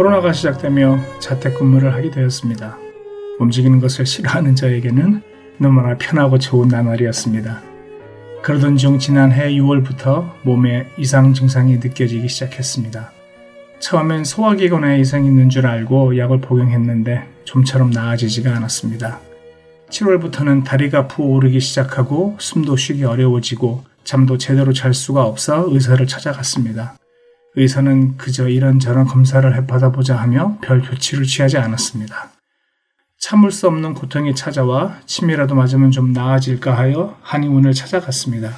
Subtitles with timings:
[0.00, 2.78] 코로나가 시작되며 자택근무를 하게 되었습니다.
[3.38, 5.20] 움직이는 것을 싫어하는 저에게는
[5.58, 7.60] 너무나 편하고 좋은 나날이었습니다.
[8.40, 13.12] 그러던 중 지난해 6월부터 몸에 이상 증상이 느껴지기 시작했습니다.
[13.78, 19.20] 처음엔 소화기관에 이상이 있는 줄 알고 약을 복용했는데 좀처럼 나아지지가 않았습니다.
[19.90, 26.99] 7월부터는 다리가 부어오르기 시작하고 숨도 쉬기 어려워지고 잠도 제대로 잘 수가 없어 의사를 찾아갔습니다.
[27.56, 32.30] 의사는 그저 이런저런 검사를 해 받아보자 하며 별 조치를 취하지 않았습니다.
[33.18, 38.56] 참을 수 없는 고통이 찾아와 침이라도 맞으면 좀 나아질까 하여 한의원을 찾아갔습니다.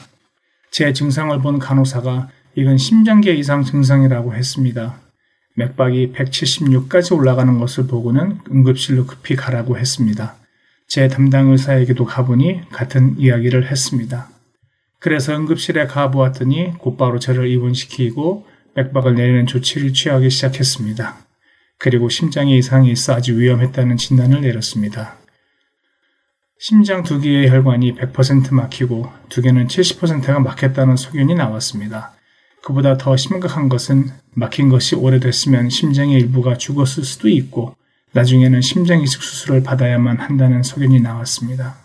[0.71, 5.01] 제 증상을 본 간호사가 이건 심장계 이상 증상이라고 했습니다.
[5.57, 10.37] 맥박이 176까지 올라가는 것을 보고는 응급실로 급히 가라고 했습니다.
[10.87, 14.29] 제 담당 의사에게도 가보니 같은 이야기를 했습니다.
[14.99, 21.17] 그래서 응급실에 가보았더니 곧바로 저를 입원시키고 맥박을 내리는 조치를 취하기 시작했습니다.
[21.79, 25.17] 그리고 심장에 이상이 있어 아주 위험했다는 진단을 내렸습니다.
[26.59, 32.13] 심장 두 개의 혈관이 100% 막히고 두 개는 70%가 막혔다는 소견이 나왔습니다.
[32.63, 37.75] 그보다 더 심각한 것은 막힌 것이 오래됐으면 심장의 일부가 죽었을 수도 있고
[38.13, 41.77] 나중에는 심장 이식 수술을 받아야만 한다는 소견이 나왔습니다.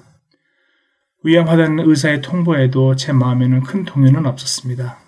[1.24, 5.00] 위험하다는 의사의 통보에도 제 마음에는 큰 동요는 없었습니다.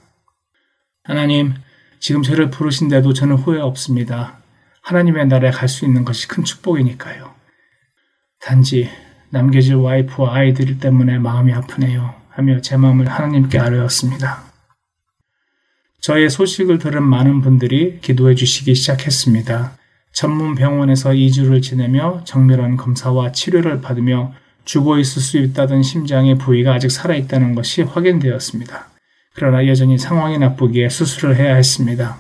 [1.04, 1.54] 하나님,
[2.00, 4.38] 지금 저를 부르신데도 저는 후회 없습니다.
[4.82, 7.34] 하나님의 나라에 갈 수 있는 것이 큰 축복이니까요.
[8.40, 8.90] 단지
[9.30, 12.16] 남겨질 와이프와 아이들 때문에 마음이 아프네요.
[12.30, 14.44] 하며 제 마음을 하나님께 아뢰었습니다.
[16.02, 19.78] 저의 소식을 들은 많은 분들이 기도해 주시기 시작했습니다.
[20.14, 24.34] 전문 병원에서 2주를 지내며 정밀한 검사와 치료를 받으며
[24.64, 28.88] 죽어 있을 수 있다던 심장의 부위가 아직 살아있다는 것이 확인되었습니다.
[29.36, 32.20] 그러나 여전히 상황이 나쁘기에 수술을 해야 했습니다.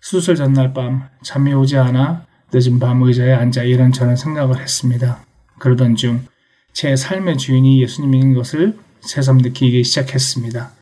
[0.00, 5.24] 수술 전날 밤 잠이 오지 않아 늦은 밤 의자에 앉아 이런저런 생각을 했습니다.
[5.58, 6.26] 그러던 중
[6.72, 10.72] 제 삶의 주인이 예수님인 것을 새삼 느끼기 시작했습니다.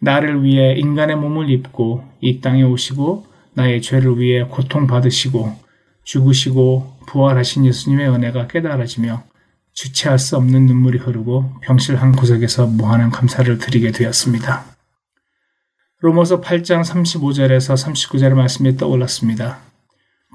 [0.00, 5.54] 나를 위해 인간의 몸을 입고 이 땅에 오시고 나의 죄를 위해 고통받으시고
[6.04, 9.24] 죽으시고 부활하신 예수님의 은혜가 깨달아지며
[9.74, 14.64] 주체할 수 없는 눈물이 흐르고 병실 한 구석에서 무한한 감사를 드리게 되었습니다.
[16.00, 19.58] 로머서 8장 35절에서 39절의 말씀이 떠올랐습니다.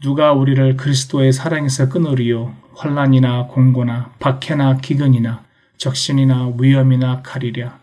[0.02, 5.44] 누가 우리를 그리스도의 사랑에서 끊으리요 환란이나 공고나 박해나 기근이나
[5.78, 7.80] 적신이나 위험이나 칼이랴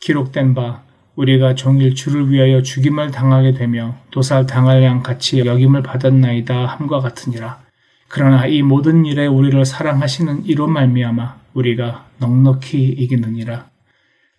[0.00, 0.82] 기록된 바
[1.16, 7.65] 우리가 종일 주를 위하여 죽임을 당하게 되며 도살 당할 양 같이 여김을 받았나이다 함과 같으니라
[8.08, 13.68] 그러나 이 모든 일에 우리를 사랑하시는 이로 말미암아 우리가 넉넉히 이기느니라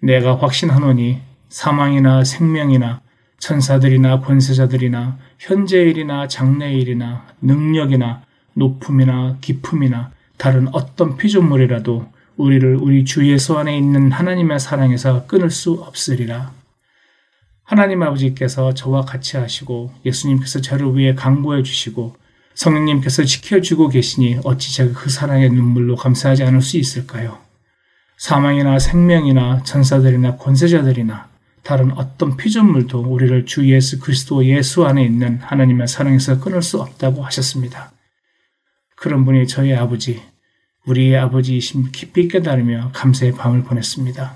[0.02, 1.20] 내가 확신하노니
[1.50, 3.02] 사망이나 생명이나
[3.40, 8.24] 천사들이나 권세자들이나 현재일이나 장래일이나 능력이나
[8.54, 15.74] 높음이나 기품이나 다른 어떤 피조물이라도 우리를 우리 주 예수 안에 있는 하나님의 사랑에서 끊을 수
[15.74, 16.52] 없으리라.
[17.64, 22.16] 하나님 아버지께서 저와 같이 하시고 예수님께서 저를 위해 강구해 주시고
[22.58, 27.38] 성령님께서 지켜주고 계시니 어찌 제가 그 사랑의 눈물로 감사하지 않을 수 있을까요?
[28.18, 31.30] 사망이나 생명이나 천사들이나 권세자들이나
[31.62, 37.24] 다른 어떤 피조물도 우리를 주 예수 그리스도 예수 안에 있는 하나님의 사랑에서 끊을 수 없다고
[37.24, 37.92] 하셨습니다.
[38.96, 40.24] 그런 분이 저희 아버지,
[40.88, 44.36] 우리의 아버지이심 깊이 깨달으며 감사의 밤을 보냈습니다.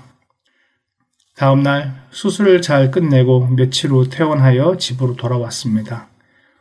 [1.34, 6.11] 다음날 수술을 잘 끝내고 며칠 후 퇴원하여 집으로 돌아왔습니다.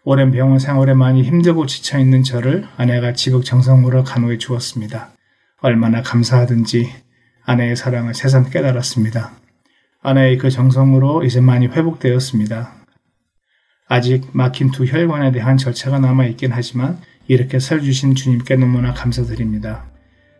[0.04, 5.12] 오랜 병원 생활에 많이 힘들고 지쳐있는 저를 아내가 지극정성으로 간호해 주었습니다.
[5.62, 6.92] 얼마나 감사하든지
[7.46, 9.32] 아내의 사랑을 새삼 깨달았습니다.
[10.02, 12.74] 아내의 그 정성으로 이제 많이 회복되었습니다.
[13.88, 19.86] 아직 막힌 두 혈관에 대한 절차가 남아있긴 하지만 이렇게 살 주신 주님께 너무나 감사드립니다.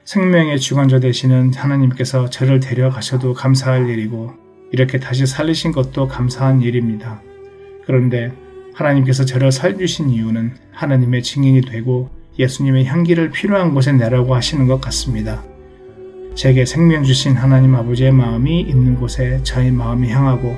[0.06, 4.34] 생명의 주관자 되시는 하나님께서 저를 데려가셔도 감사할 일이고
[4.72, 7.22] 이렇게 다시 살리신 것도 감사한 일입니다.
[7.86, 8.32] 그런데
[8.74, 12.10] 하나님께서 저를 살주신 이유는 하나님의 증인이 되고
[12.40, 15.44] 예수님의 향기를 필요한 곳에 내라고 하시는 것 같습니다.
[16.34, 20.58] 제게 생명 주신 하나님 아버지의 마음이 있는 곳에 저의 마음이 향하고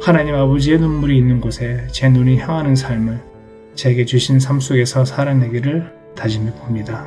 [0.00, 3.20] 하나님 아버지의 눈물이 있는 곳에 제 눈이 향하는 삶을
[3.74, 7.06] 제게 주신 삶 속에서 살아내기를 다짐해 봅니다.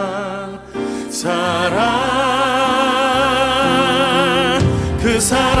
[1.21, 1.77] 사랑
[4.99, 5.60] 그 사랑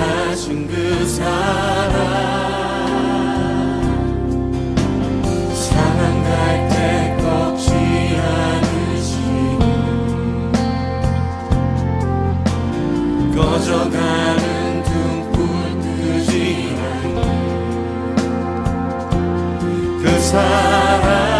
[0.00, 2.34] 하신 그 사랑.
[5.54, 7.70] 사랑 갈 때 꺾지
[8.20, 9.60] 않으시는
[13.36, 15.38] 꺼져가는 등불
[15.80, 16.32] 끄지
[16.80, 17.16] 않는
[20.02, 21.33] 그 사랑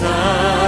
[0.00, 0.59] 성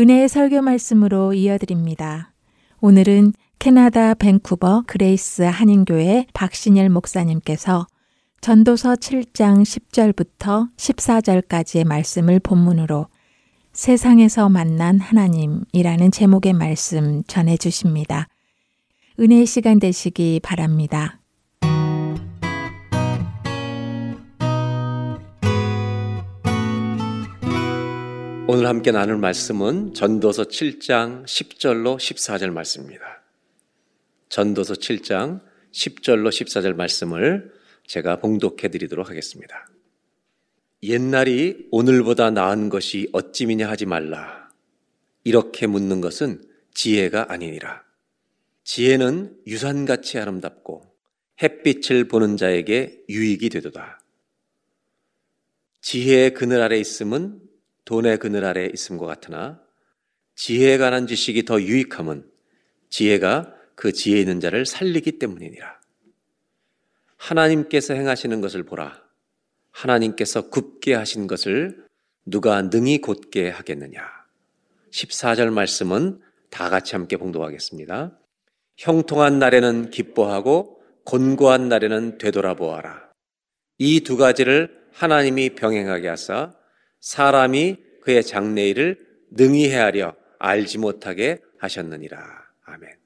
[0.00, 2.32] 은혜의 설교 말씀으로 이어드립니다.
[2.80, 7.86] 오늘은 캐나다 밴쿠버 그레이스 한인교회 박신일 목사님께서
[8.40, 13.08] 전도서 7장 10절부터 14절까지의 말씀을 본문으로
[13.74, 18.26] 세상에서 만난 하나님이라는 제목의 말씀 전해 주십니다.
[19.18, 21.19] 은혜의 시간 되시기 바랍니다.
[28.52, 33.22] 오늘 함께 나눌 말씀은 전도서 7장 10절로 14절 말씀입니다.
[34.28, 35.40] 전도서 7장
[35.70, 37.54] 10절로 14절 말씀을
[37.86, 39.68] 제가 봉독해 드리도록 하겠습니다.
[40.82, 44.48] 옛날이 오늘보다 나은 것이 어찌미냐 하지 말라.
[45.22, 46.42] 이렇게 묻는 것은
[46.74, 47.84] 지혜가 아니니라.
[48.64, 50.92] 지혜는 유산같이 아름답고
[51.40, 54.00] 햇빛을 보는 자에게 유익이 되도다.
[55.82, 57.48] 지혜의 그늘 아래 있음은
[57.90, 59.60] 돈의 그늘 아래 있음과 같으나
[60.36, 62.24] 지혜에 관한 지식이 더 유익함은
[62.88, 65.80] 지혜가 그 지혜 있는 자를 살리기 때문이니라.
[67.16, 69.02] 하나님께서 행하시는 것을 보라.
[69.72, 71.84] 하나님께서 굽게 하신 것을
[72.24, 74.00] 누가 능히 곧게 하겠느냐.
[74.92, 78.16] 14절 말씀은 다 같이 함께 봉독하겠습니다.
[78.76, 83.10] 형통한 날에는 기뻐하고 곤고한 날에는 되돌아보아라.
[83.78, 86.59] 이 두 가지를 하나님이 병행하게 하사
[87.00, 92.18] 사람이 그의 장래일을 능히 헤아려 알지 못하게 하셨느니라.
[92.64, 92.98] 아멘.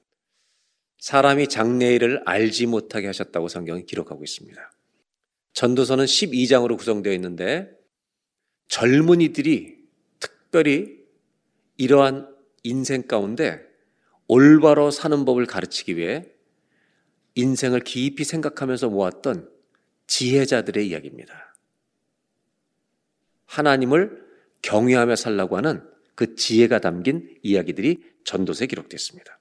[0.99, 4.71] 사람이 장래일을 알지 못하게 하셨다고 성경이 기록하고 있습니다.
[5.53, 7.71] 전도서는 12장으로 구성되어 있는데
[8.67, 9.77] 젊은이들이
[10.19, 11.05] 특별히
[11.77, 12.33] 이러한
[12.63, 13.61] 인생 가운데
[14.27, 16.25] 올바로 사는 법을 가르치기 위해
[17.35, 19.49] 인생을 깊이 생각하면서 모았던
[20.07, 21.54] 지혜자들의 이야기입니다.
[23.45, 24.25] 하나님을
[24.61, 25.83] 경외하며 살라고 하는
[26.15, 29.39] 그 지혜가 담긴 이야기들이 전도서에 기록됐습니다.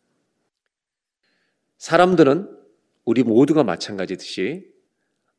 [1.78, 2.48] 사람들은
[3.04, 4.72] 우리 모두가 마찬가지듯이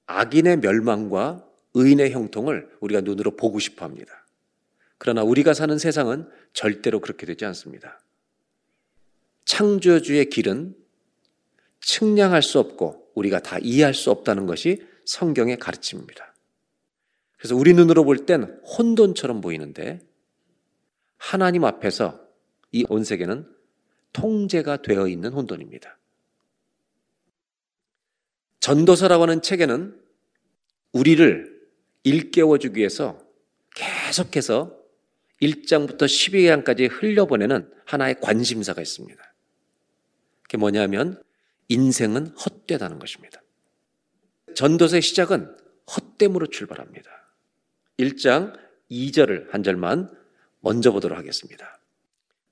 [0.08, 4.26] 악인의 멸망과 의인의 형통을 우리가 눈으로 보고 싶어 합니다.
[4.98, 8.00] 그러나 우리가 사는 세상은 절대로 그렇게 되지 않습니다.
[9.44, 10.76] 창조주의 길은
[11.82, 16.25] 측량할 수 없고 우리가 다 이해할 수 없다는 것이 성경의 가르침입니다.
[17.46, 20.00] 그래서 우리 눈으로 볼 땐 혼돈처럼 보이는데
[21.18, 22.20] 하나님 앞에서
[22.72, 23.48] 이 온 세계는
[24.14, 26.00] 통제가 되어 있는 혼돈입니다.
[28.62, 29.96] 전도서라고 하는 책에는
[30.92, 31.70] 우리를
[32.04, 33.20] 일깨워 주기 위해서
[33.76, 34.76] 계속해서
[35.40, 39.24] 1장부터 12장까지 흘려보내는 하나의 관심사가 있습니다.
[40.42, 41.24] 그게 뭐냐면
[41.68, 43.40] 인생은 헛되다는 것입니다.
[44.56, 45.56] 전도서의 시작은
[45.96, 47.25] 헛됨으로 출발합니다.
[47.98, 48.58] 1장
[48.92, 50.12] 2절을 한 절만
[50.60, 51.80] 먼저 보도록 하겠습니다.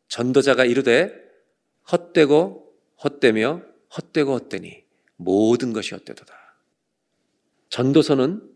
[0.08, 1.14] 전도자가 이르되
[1.92, 2.74] 헛되고
[3.04, 3.62] 헛되며
[3.98, 4.86] 헛되고 헛되니
[5.16, 6.34] 모든 것이 헛되도다.
[7.70, 8.56] 전도서는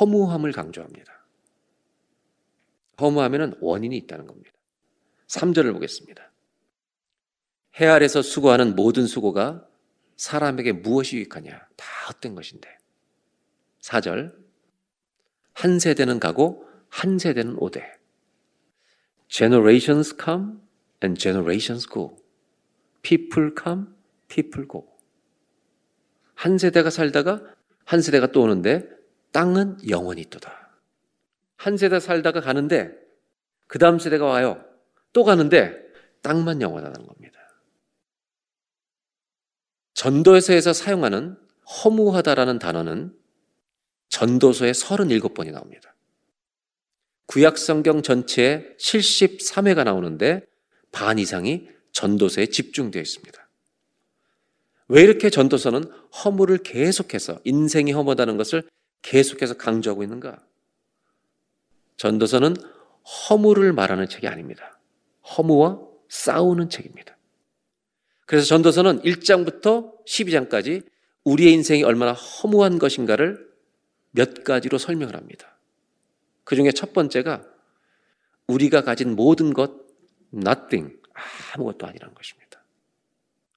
[0.00, 1.26] 허무함을 강조합니다.
[3.00, 4.50] 허무함에는 원인이 있다는 겁니다.
[5.28, 6.32] 3절을 보겠습니다.
[7.80, 9.66] 해 아래서 수고하는 모든 수고가
[10.16, 11.68] 사람에게 무엇이 유익하냐?
[11.76, 12.78] 다 헛된 것인데.
[13.82, 14.45] 4절.
[15.56, 17.82] 한 세대는 가고 한 세대는 오되.
[19.28, 20.60] generations come
[21.02, 22.14] and generations go.
[23.00, 23.86] people come,
[24.28, 24.86] people go.
[26.34, 27.42] 한 세대가 살다가
[27.86, 28.86] 한 세대가 또 오는데
[29.32, 30.76] 땅은 영원히 있도다.
[31.56, 32.92] 한 세대 살다가 가는데
[33.66, 34.62] 그 다음 세대가 와요.
[35.14, 35.74] 또 가는데
[36.20, 37.40] 땅만 영원하다는 겁니다.
[39.94, 43.16] 전도서에서 사용하는 허무하다라는 단어는
[44.08, 45.94] 전도서에 37번이 나옵니다.
[47.26, 50.42] 구약 성경 전체에 73회가 나오는데
[50.92, 53.48] 반 이상이 전도서에 집중되어 있습니다.
[54.88, 55.84] 왜 이렇게 전도서는
[56.24, 58.62] 허무를 계속해서 인생이 허무하다는 것을
[59.02, 60.38] 계속해서 강조하고 있는가?
[61.96, 62.56] 전도서는
[63.28, 64.78] 허무를 말하는 책이 아닙니다.
[65.36, 67.16] 허무와 싸우는 책입니다.
[68.26, 70.84] 그래서 전도서는 1장부터 12장까지
[71.24, 73.46] 우리의 인생이 얼마나 허무한 것인가를
[74.16, 75.56] 몇 가지로 설명을 합니다.
[76.42, 77.44] 그 중에 첫 번째가
[78.48, 79.72] 우리가 가진 모든 것,
[80.34, 80.96] nothing,
[81.54, 82.64] 아무것도 아니라는 것입니다.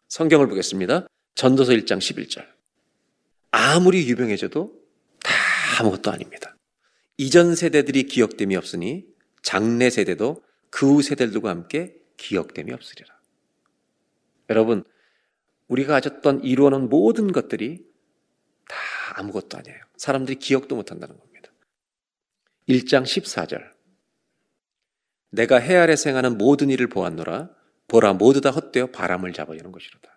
[0.10, 1.08] 성경을 보겠습니다.
[1.36, 2.46] 전도서 1장 11절.
[3.52, 4.80] 아무리 유명해져도
[5.24, 5.34] 다
[5.80, 6.56] 아무것도 아닙니다.
[7.18, 9.06] 이전 세대들이 기억됨이 없으니
[9.42, 13.18] 장래 세대도 그 후 세대들과 함께 기억됨이 없으리라.
[14.50, 14.84] 여러분,
[15.68, 17.86] 우리가 가졌던 이루어놓은 모든 것들이
[18.68, 18.78] 다
[19.18, 19.78] 아무것도 아니에요.
[19.98, 21.52] 사람들이 기억도 못 한다는 겁니다.
[22.68, 23.72] 1장 14절.
[25.32, 27.50] 내가 해 아래 생하는 모든 일을 보았노라.
[27.88, 30.10] 보라 모두 다 헛되어 바람을 잡아주는 것이로다.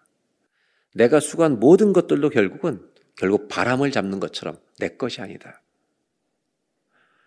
[0.95, 5.63] 내가 수고한 모든 것들도 결국은 결국 바람을 잡는 것처럼 내 것이 아니다.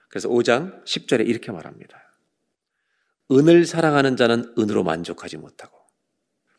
[0.08, 2.02] 그래서 5장 10절에 이렇게 말합니다.
[3.32, 5.78] 은을 사랑하는 자는 은으로 만족하지 못하고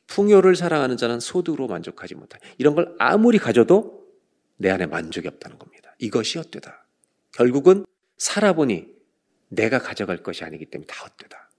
[0.08, 3.95] 풍요를 사랑하는 자는 소득으로 만족하지 못하고 이런 걸 아무리 가져도
[4.56, 5.94] 내 안에 만족이 없다는 겁니다.
[5.98, 6.86] 이것이 헛되다.
[7.32, 7.84] 결국은
[8.18, 8.88] 살아보니
[9.48, 11.50] 내가 가져갈 것이 아니기 때문에 다 헛되다.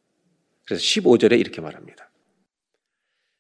[0.65, 2.10] 그래서 15절에 이렇게 말합니다.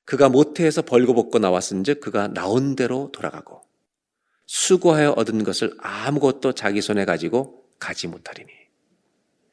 [0.05, 3.61] 그가 모태에서 벌거벗고 나왔은즉 그가 나온 대로 돌아가고
[4.45, 8.49] 수고하여 얻은 것을 아무것도 자기 손에 가지고 가지 못하리니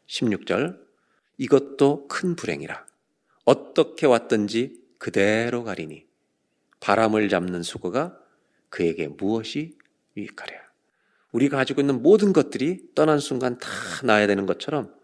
[0.06, 0.78] 16절
[1.38, 2.86] 이것도 큰 불행이라
[3.44, 6.06] 어떻게 왔든지 그대로 가리니
[6.78, 8.16] 바람을 잡는 수고가
[8.68, 9.76] 그에게 무엇이
[10.16, 10.53] 유익하랴
[11.33, 13.68] 우리가 가지고 있는 모든 것들이 떠난 순간 다
[14.05, 14.94] 나야 되는 것처럼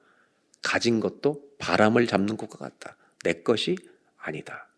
[0.62, 3.76] 가진 것도 바람을 잡는 것과 같다 내 것이
[4.16, 4.68] 아니다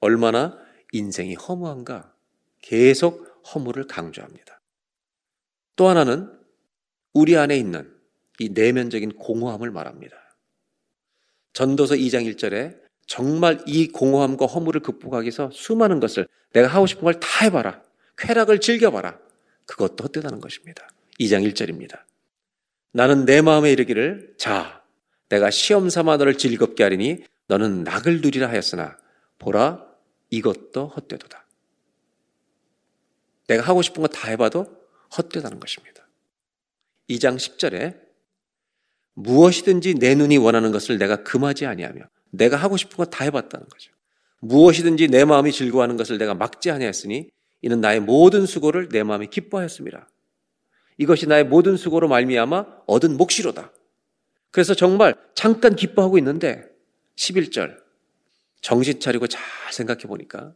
[0.00, 0.58] 얼마나
[0.92, 2.12] 인생이 허무한가
[2.60, 4.60] 계속 허무를 강조합니다.
[5.76, 6.30] 또 하나는
[7.12, 7.92] 우리 안에 있는
[8.38, 10.16] 이 내면적인 공허함을 말합니다.
[11.52, 17.14] 전도서 2장 1절에 정말 이 공허함과 허무를 극복하기 위해서 수많은 것을 내가 하고 싶은 걸
[17.20, 17.82] 다 해봐라.
[18.16, 19.18] 쾌락을 즐겨봐라.
[19.66, 20.88] 그것도 헛되다는 것입니다.
[21.20, 22.00] 2장 1절입니다.
[22.92, 24.82] 나는 내 마음에 이르기를 자
[25.28, 28.98] 내가 시험 삼아 너를 즐겁게 하리니 너는 낙을 누리라 하였으나
[29.38, 29.86] 보라
[30.30, 31.46] 이것도 헛되도다.
[33.48, 34.66] 내가 하고 싶은 거 다 해봐도
[35.16, 36.06] 헛되다는 것입니다.
[37.10, 38.00] 2장 10절에
[39.14, 43.92] 무엇이든지 내 눈이 원하는 것을 내가 금하지 아니하며 내가 하고 싶은 거 다 해봤다는 거죠.
[44.40, 47.30] 무엇이든지 내 마음이 즐거워하는 것을 내가 막지 아니하였으니
[47.62, 50.08] 이는 나의 모든 수고를 내 마음이 기뻐하였습니다.
[50.98, 53.72] 이것이 나의 모든 수고로 말미암아 얻은 몫이로다.
[54.50, 56.68] 그래서 정말 잠깐 기뻐하고 있는데
[57.16, 57.80] 11절
[58.60, 60.54] 정신 차리고 잘 생각해 보니까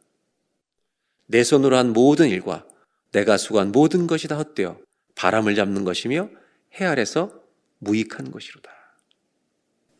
[1.26, 2.66] 내 손으로 한 모든 일과
[3.12, 4.78] 내가 수고한 모든 것이 다 헛되어
[5.14, 6.28] 바람을 잡는 것이며
[6.78, 7.32] 해 아래서
[7.78, 8.70] 무익한 것이로다.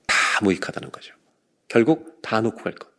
[0.07, 1.15] 다 무익하다는 거죠.
[1.69, 2.96] 결국 다 놓고 갈 것.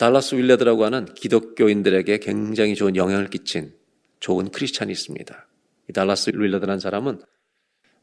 [0.00, 3.74] 달라스 윌레드라고 하는 기독교인들에게 굉장히 좋은 영향을 끼친
[4.18, 5.46] 좋은 크리스찬이 있습니다.
[5.90, 7.20] 이 달라스 윌레드라는 사람은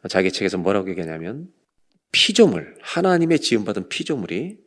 [0.07, 1.51] 자기 책에서 뭐라고 얘기하냐면
[2.11, 4.59] 피조물, 하나님의 지음받은 피조물이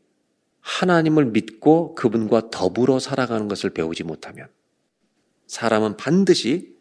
[0.58, 4.48] 하나님을 믿고 그분과 더불어 살아가는 것을 배우지 못하면
[5.46, 6.74] 사람은 반드시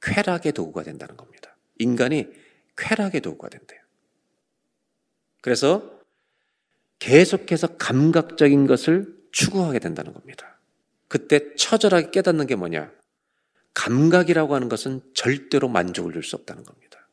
[0.00, 1.56] 쾌락의 도구가 된다는 겁니다.
[1.80, 2.28] 인간이
[2.76, 3.80] 쾌락의 도구가 된대요.
[5.40, 5.98] 그래서
[7.00, 10.58] 계속해서 감각적인 것을 추구하게 된다는 겁니다.
[11.08, 12.92] 그때 처절하게 깨닫는 게 뭐냐?
[13.74, 17.08] 감각이라고 하는 것은 절대로 만족을 줄 수 없다는 겁니다.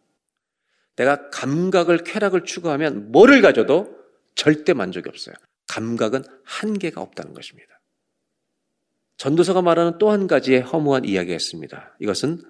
[0.95, 3.95] 내가 감각을, 쾌락을 추구하면 뭐를 가져도
[4.33, 5.35] 절대 만족이 없어요.
[5.67, 7.79] 감각은 한계가 없다는 것입니다.
[9.17, 11.97] 전도서가 말하는 또 한 가지의 허무한 이야기가 있습니다.
[11.99, 12.41] 이것은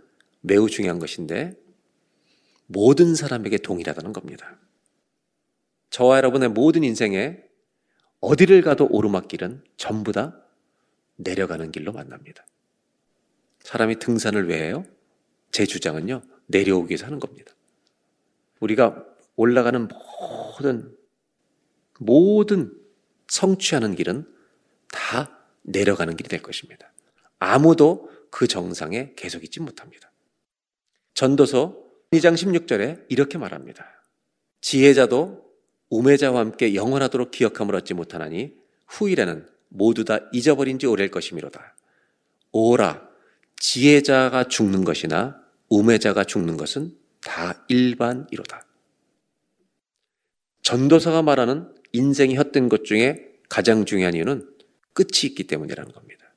[0.41, 1.53] 매우 중요한 것인데
[2.67, 4.59] 모든 사람에게 동일하다는 겁니다.
[5.89, 7.44] 저와 여러분의 모든 인생에
[8.21, 10.41] 어디를 가도 오르막길은 전부 다
[11.17, 12.45] 내려가는 길로 만납니다.
[13.59, 14.85] 사람이 등산을 왜 해요?
[15.51, 17.53] 제 주장은요, 내려오기 위해서 하는 겁니다.
[18.59, 20.95] 우리가 올라가는 모든
[21.99, 22.73] 모든
[23.27, 24.31] 성취하는 길은
[24.91, 26.91] 다 내려가는 길이 될 것입니다.
[27.39, 30.11] 아무도 그 정상에 계속 있지 못합니다.
[31.13, 33.85] 전도서 2장 16절에 이렇게 말합니다.
[34.61, 35.44] 지혜자도
[35.97, 38.53] 우매자와 함께 영원하도록 기억함을 얻지 못하나니
[38.87, 41.75] 후일에는 모두 다 잊어버린 지 오래일 것이미로다.
[42.51, 43.07] 오라
[43.59, 48.65] 지혜자가 죽는 것이나 우매자가 죽는 것은 다 일반이로다.
[50.61, 54.49] 전도서가 말하는 인생이 헛된 것 중에 가장 중요한 이유는
[54.93, 56.33] 끝이 있기 때문이라는 겁니다.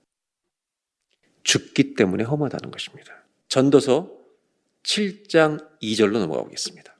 [1.43, 3.25] 죽기 때문에 험하다는 것입니다.
[3.49, 4.13] 전도서
[4.83, 6.98] 7장 2절로 넘어가 보겠습니다.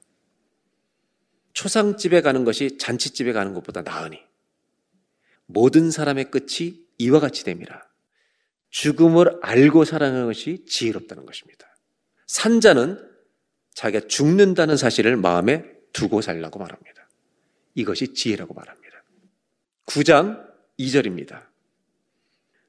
[1.53, 4.19] 초상집에 가는 것이 잔치집에 가는 것보다 나으니
[5.45, 7.81] 모든 사람의 끝이 이와 같이 됨이라.
[8.69, 11.75] 죽음을 알고 살아가는 것이 지혜롭다는 것입니다.
[12.27, 13.03] 산자는
[13.73, 17.09] 자기가 죽는다는 사실을 마음에 두고 살라고 말합니다.
[17.73, 19.03] 이것이 지혜라고 말합니다.
[19.87, 21.47] 9장 2절입니다.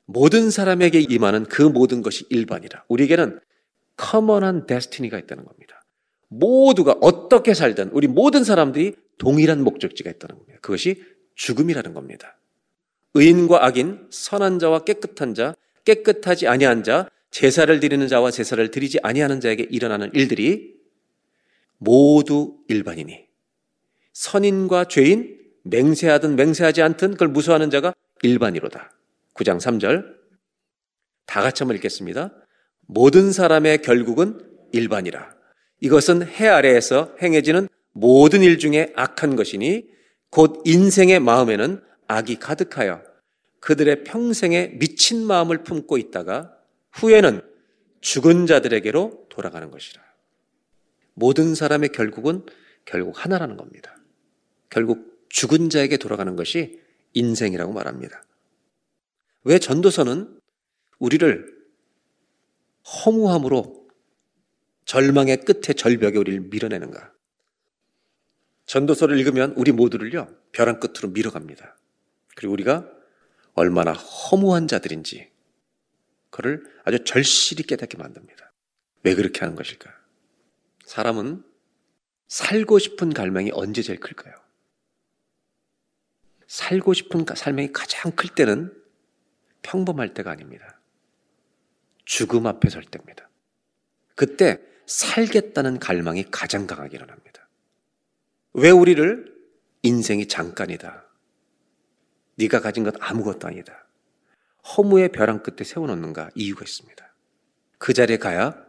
[0.06, 2.84] 모든 사람에게 임하는 그 모든 것이 일반이라.
[2.88, 3.40] 우리에게는
[3.96, 5.69] 커먼한 데스티니가 있다는 겁니다.
[6.30, 10.58] 모두가 어떻게 살든 우리 모든 사람들이 동일한 목적지가 있다는 겁니다.
[10.62, 11.02] 그것이
[11.34, 12.38] 죽음이라는 겁니다.
[13.14, 19.40] 의인과 악인, 선한 자와 깨끗한 자, 깨끗하지 아니한 자, 제사를 드리는 자와 제사를 드리지 아니하는
[19.40, 20.74] 자에게 일어나는 일들이
[21.78, 23.26] 모두 일반이니
[24.12, 28.92] 선인과 죄인, 맹세하든 맹세하지 않든 그걸 무수하는 자가 일반이로다.
[29.34, 30.04] 9장 3절
[31.26, 32.32] 다 같이 한번 읽겠습니다.
[32.86, 34.40] 모든 사람의 결국은
[34.72, 35.39] 일반이라.
[35.80, 39.88] 이것은 해 아래에서 행해지는 모든 일 중에 악한 것이니
[40.30, 43.02] 곧 인생의 마음에는 악이 가득하여
[43.60, 46.56] 그들의 평생에 미친 마음을 품고 있다가
[46.92, 47.40] 후에는
[48.00, 50.02] 죽은 자들에게로 돌아가는 것이라.
[51.14, 52.46] 모든 사람의 결국은
[52.84, 53.96] 결국 하나라는 겁니다.
[54.70, 56.80] 결국 죽은 자에게 돌아가는 것이
[57.12, 58.24] 인생이라고 말합니다.
[59.44, 60.38] 왜 전도서는
[60.98, 61.60] 우리를
[62.84, 63.79] 허무함으로
[64.90, 67.12] 절망의 끝에 절벽에 우리를 밀어내는가?
[68.66, 71.76] 전도서를 읽으면 우리 모두를요, 벼랑 끝으로 밀어갑니다.
[72.34, 72.90] 그리고 우리가
[73.54, 75.30] 얼마나 허무한 자들인지,
[76.30, 78.52] 그를 아주 절실히 깨닫게 만듭니다.
[79.04, 79.94] 왜 그렇게 하는 것일까?
[80.86, 81.44] 사람은
[82.26, 84.34] 살고 싶은 갈망이 언제 제일 클까요?
[86.48, 88.76] 살고 싶은 삶이 가장 클 때는
[89.62, 90.80] 평범할 때가 아닙니다.
[92.04, 93.30] 죽음 앞에 설 때입니다.
[94.16, 97.48] 그때 살겠다는 갈망이 가장 강하게 일어납니다.
[98.54, 99.32] 왜 우리를
[99.82, 101.04] 인생이 잠깐이다.
[102.34, 103.86] 네가 가진 것 아무것도 아니다.
[104.76, 107.14] 허무의 벼랑 끝에 세워놓는가 이유가 있습니다.
[107.78, 108.60] 그 자리에 가야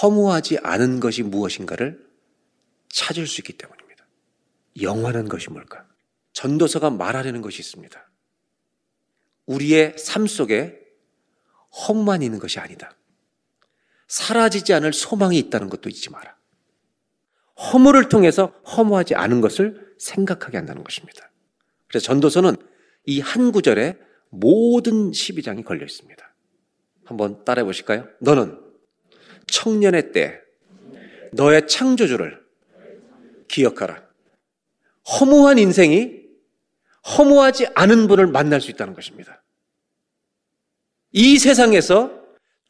[0.00, 2.08] 허무하지 않은 것이 무엇인가를
[2.88, 4.06] 찾을 수 있기 때문입니다.
[4.80, 5.88] 영원한 것이 뭘까?
[6.34, 8.08] 전도서가 말하려는 것이 있습니다.
[9.46, 10.80] 우리의 삶 속에
[11.88, 12.94] 험만 있는 것이 아니다.
[14.10, 16.36] 사라지지 않을 소망이 있다는 것도 잊지 마라.
[17.72, 18.46] 허물을 통해서
[18.76, 21.30] 허무하지 않은 것을 생각하게 한다는 것입니다.
[21.86, 22.56] 그래서 전도서는
[23.06, 23.96] 이 한 구절에
[24.30, 26.34] 모든 12장이 걸려 있습니다.
[27.04, 28.08] 한번 따라해 보실까요?
[28.20, 28.60] 너는
[29.46, 30.40] 청년의 때
[31.32, 32.44] 너의 창조주를
[33.46, 34.02] 기억하라.
[35.20, 36.20] 허무한 인생이
[37.16, 39.40] 허무하지 않은 분을 만날 수 있다는 것입니다.
[41.12, 42.19] 이 세상에서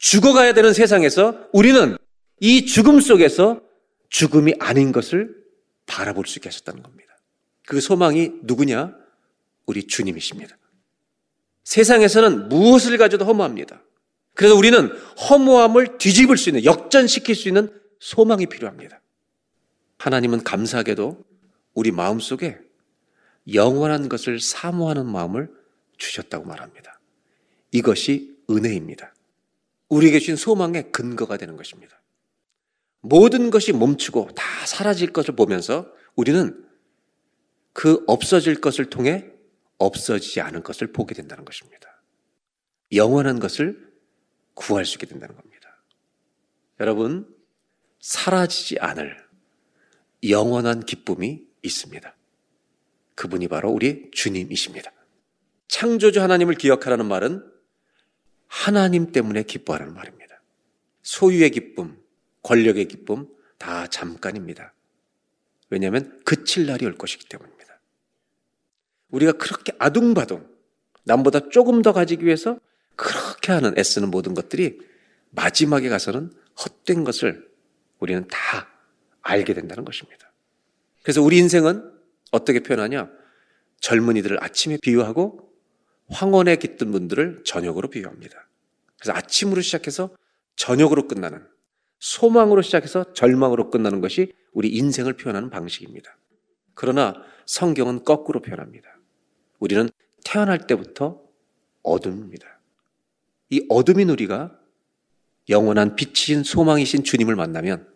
[0.01, 1.95] 죽어가야 되는 세상에서 우리는
[2.39, 3.61] 이 죽음 속에서
[4.09, 5.33] 죽음이 아닌 것을
[5.85, 7.15] 바라볼 수 있게 하셨다는 겁니다.
[7.67, 8.95] 그 소망이 누구냐?
[9.67, 10.57] 우리 주님이십니다.
[11.63, 13.83] 세상에서는 무엇을 가져도 허무합니다.
[14.33, 14.89] 그래서 우리는
[15.29, 18.99] 허무함을 뒤집을 수 있는, 역전시킬 수 있는 소망이 필요합니다.
[19.99, 21.23] 하나님은 감사하게도
[21.75, 22.57] 우리 마음 속에
[23.53, 25.51] 영원한 것을 사모하는 마음을
[25.97, 26.99] 주셨다고 말합니다.
[27.71, 29.13] 이것이 은혜입니다.
[29.91, 32.01] 우리에게 주신 소망의 근거가 되는 것입니다.
[33.01, 36.65] 모든 것이 멈추고 다 사라질 것을 보면서 우리는
[37.73, 39.29] 그 없어질 것을 통해
[39.77, 42.01] 없어지지 않은 것을 보게 된다는 것입니다.
[42.93, 43.91] 영원한 것을
[44.53, 45.83] 구할 수 있게 된다는 겁니다.
[46.79, 47.27] 여러분,
[47.99, 49.17] 사라지지 않을
[50.29, 52.15] 영원한 기쁨이 있습니다.
[53.15, 54.91] 그분이 바로 우리 주님이십니다.
[55.67, 57.50] 창조주 하나님을 기억하라는 말은
[58.51, 60.41] 하나님 때문에 기뻐하라는 말입니다.
[61.03, 61.97] 소유의 기쁨,
[62.43, 64.73] 권력의 기쁨 다 잠깐입니다.
[65.69, 67.79] 왜냐하면 그칠 날이 올 것이기 때문입니다.
[69.09, 70.45] 우리가 그렇게 아둥바둥
[71.05, 72.59] 남보다 조금 더 가지기 위해서
[72.97, 74.81] 그렇게 하는 애쓰는 모든 것들이
[75.29, 76.33] 마지막에 가서는
[76.63, 77.49] 헛된 것을
[77.99, 78.67] 우리는 다
[79.21, 80.29] 알게 된다는 것입니다.
[81.03, 81.89] 그래서 우리 인생은
[82.31, 83.09] 어떻게 표현하냐?
[83.79, 85.50] 젊은이들을 아침에 비유하고
[86.11, 88.47] 황혼에 깃든 분들을 저녁으로 비유합니다.
[88.99, 90.15] 그래서 아침으로 시작해서
[90.55, 91.45] 저녁으로 끝나는
[91.99, 96.17] 소망으로 시작해서 절망으로 끝나는 것이 우리 인생을 표현하는 방식입니다.
[96.73, 98.89] 그러나 성경은 거꾸로 표현합니다.
[99.59, 99.89] 우리는
[100.23, 101.21] 태어날 때부터
[101.83, 102.59] 어둠입니다.
[103.49, 104.57] 이 어둠인 우리가
[105.49, 107.87] 영원한 빛이신 소망이신 주님을 만나면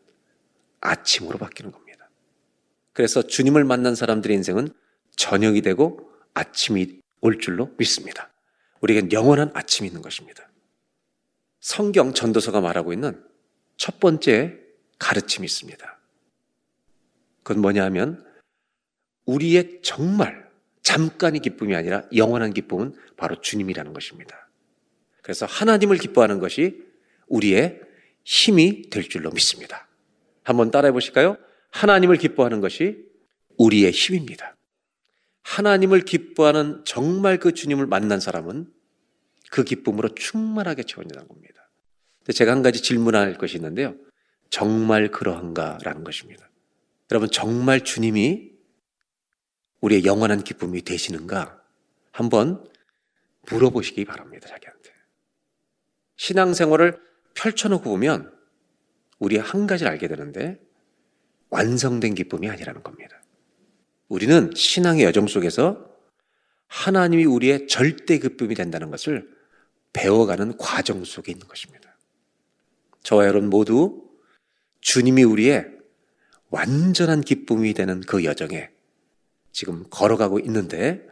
[0.82, 2.10] 아침으로 바뀌는 겁니다.
[2.94, 4.70] 그래서 주님을 만난 사람들의 인생은
[5.16, 8.32] 저녁이 되고 아침이 올 줄로 믿습니다.
[8.82, 10.50] 우리에겐 영원한 아침이 있는 것입니다.
[11.60, 13.24] 성경 전도서가 말하고 있는
[13.78, 14.60] 첫 번째
[15.00, 16.00] 가르침이 있습니다.
[17.44, 18.26] 그건 뭐냐 하면
[19.26, 20.50] 우리의 정말
[20.84, 24.48] 잠깐의 기쁨이 아니라 영원한 기쁨은 바로 주님이라는 것입니다.
[25.22, 26.84] 그래서 하나님을 기뻐하는 것이
[27.28, 27.82] 우리의
[28.24, 29.88] 힘이 될 줄로 믿습니다.
[30.44, 31.38] 한번 따라해 보실까요?
[31.72, 33.04] 하나님을 기뻐하는 것이
[33.58, 34.55] 우리의 힘입니다.
[35.46, 38.72] 하나님을 기뻐하는 정말 그 주님을 만난 사람은
[39.52, 41.70] 그 기쁨으로 충만하게 채워진다는 겁니다.
[42.34, 43.96] 제가 한 가지 질문할 것이 있는데요.
[44.50, 46.50] 정말 그러한가라는 것입니다.
[47.12, 48.54] 여러분, 정말 주님이
[49.82, 51.62] 우리의 영원한 기쁨이 되시는가?
[52.12, 52.68] 한번
[53.48, 54.92] 물어보시기 바랍니다, 자기한테.
[56.18, 57.00] 신앙생활을
[57.36, 58.34] 펼쳐놓고 보면
[59.20, 60.60] 우리 한 가지를 알게 되는데
[61.50, 63.22] 완성된 기쁨이 아니라는 겁니다.
[64.08, 65.90] 우리는 신앙의 여정 속에서
[66.68, 69.30] 하나님이 우리의 절대 기쁨이 된다는 것을
[69.94, 71.98] 배워가는 과정 속에 있는 것입니다.
[73.04, 74.04] 저와 여러분 모두
[74.82, 75.68] 주님이 우리의
[76.50, 78.70] 완전한 기쁨이 되는 그 여정에
[79.52, 81.08] 지금 걸어가고 있는데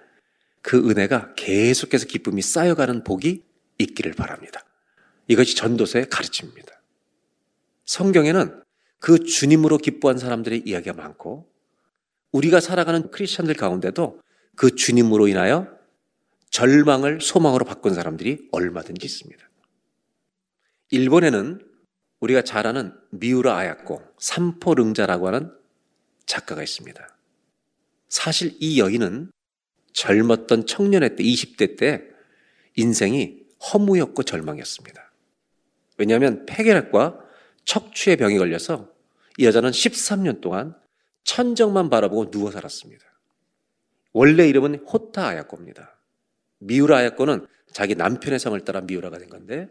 [0.61, 3.43] 그 은혜가 계속해서 기쁨이 쌓여가는 복이
[3.77, 4.63] 있기를 바랍니다.
[5.27, 6.81] 이것이 전도서의 가르침입니다.
[7.85, 8.63] 성경에는
[8.99, 11.52] 그 주님으로 기뻐한 사람들의 이야기가 많고
[12.33, 14.19] 우리가 살아가는 크리스천들 가운데도
[14.55, 15.67] 그 주님으로 인하여
[16.49, 19.49] 절망을 소망으로 바꾼 사람들이 얼마든지 있습니다.
[20.91, 21.59] 일본에는
[22.19, 25.51] 우리가 잘 아는 미우라 아야코 삼포릉자라고 하는
[26.25, 27.17] 작가가 있습니다.
[28.09, 29.31] 사실 이 여인은
[29.93, 32.03] 젊었던 청년의 때 20대 때
[32.75, 33.39] 인생이
[33.73, 35.11] 허무였고 절망이었습니다.
[35.97, 37.19] 왜냐하면 폐결핵과
[37.65, 38.91] 척추의 병이 걸려서
[39.37, 40.75] 이 여자는 13년 동안
[41.23, 43.05] 천정만 바라보고 누워 살았습니다.
[44.11, 45.97] 원래 이름은 호타 아야코입니다.
[46.59, 49.69] 미우라 아야코는 자기 남편의 성을 따라 미우라가 된 건데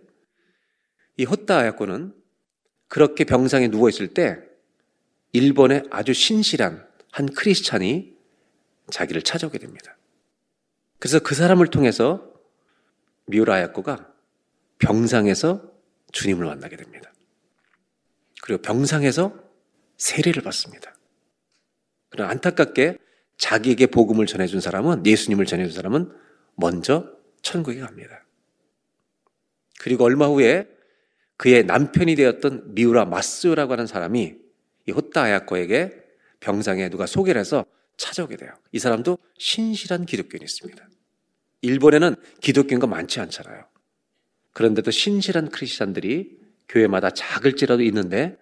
[1.17, 2.15] 이 호타 아야코는
[2.89, 4.39] 그렇게 병상에 누워 있을 때
[5.33, 8.17] 일본의 아주 신실한 한 크리스찬이
[8.91, 9.97] 자기를 찾아오게 됩니다.
[10.99, 12.33] 그래서 그 사람을 통해서
[13.27, 14.13] 미우라 아야코가
[14.79, 15.73] 병상에서
[16.13, 17.13] 주님을 만나게 됩니다.
[18.43, 19.35] 그리고 병상에서
[19.97, 20.95] 세례를 받습니다.
[22.13, 22.99] 그러나 안타깝게
[23.39, 26.13] 자기에게 복음을 전해준 사람은 예수님을 전해준 사람은
[26.55, 28.25] 먼저 천국에 갑니다.
[29.81, 30.69] 그리고 얼마 후에
[31.39, 34.35] 그의 남편이 되었던 미우라 마스요라고 하는 사람이
[34.87, 36.05] 이 호타 아야코에게
[36.39, 37.65] 병상에 누가 소개를 해서
[37.97, 38.53] 찾아오게 돼요.
[38.73, 40.89] 이 사람도 신실한 기독교인이었습니다.
[41.63, 43.65] 일본에는 기독교인가 많지 않잖아요.
[44.53, 48.37] 그런데도 신실한 크리스찬들이 교회마다 작을지라도 있는데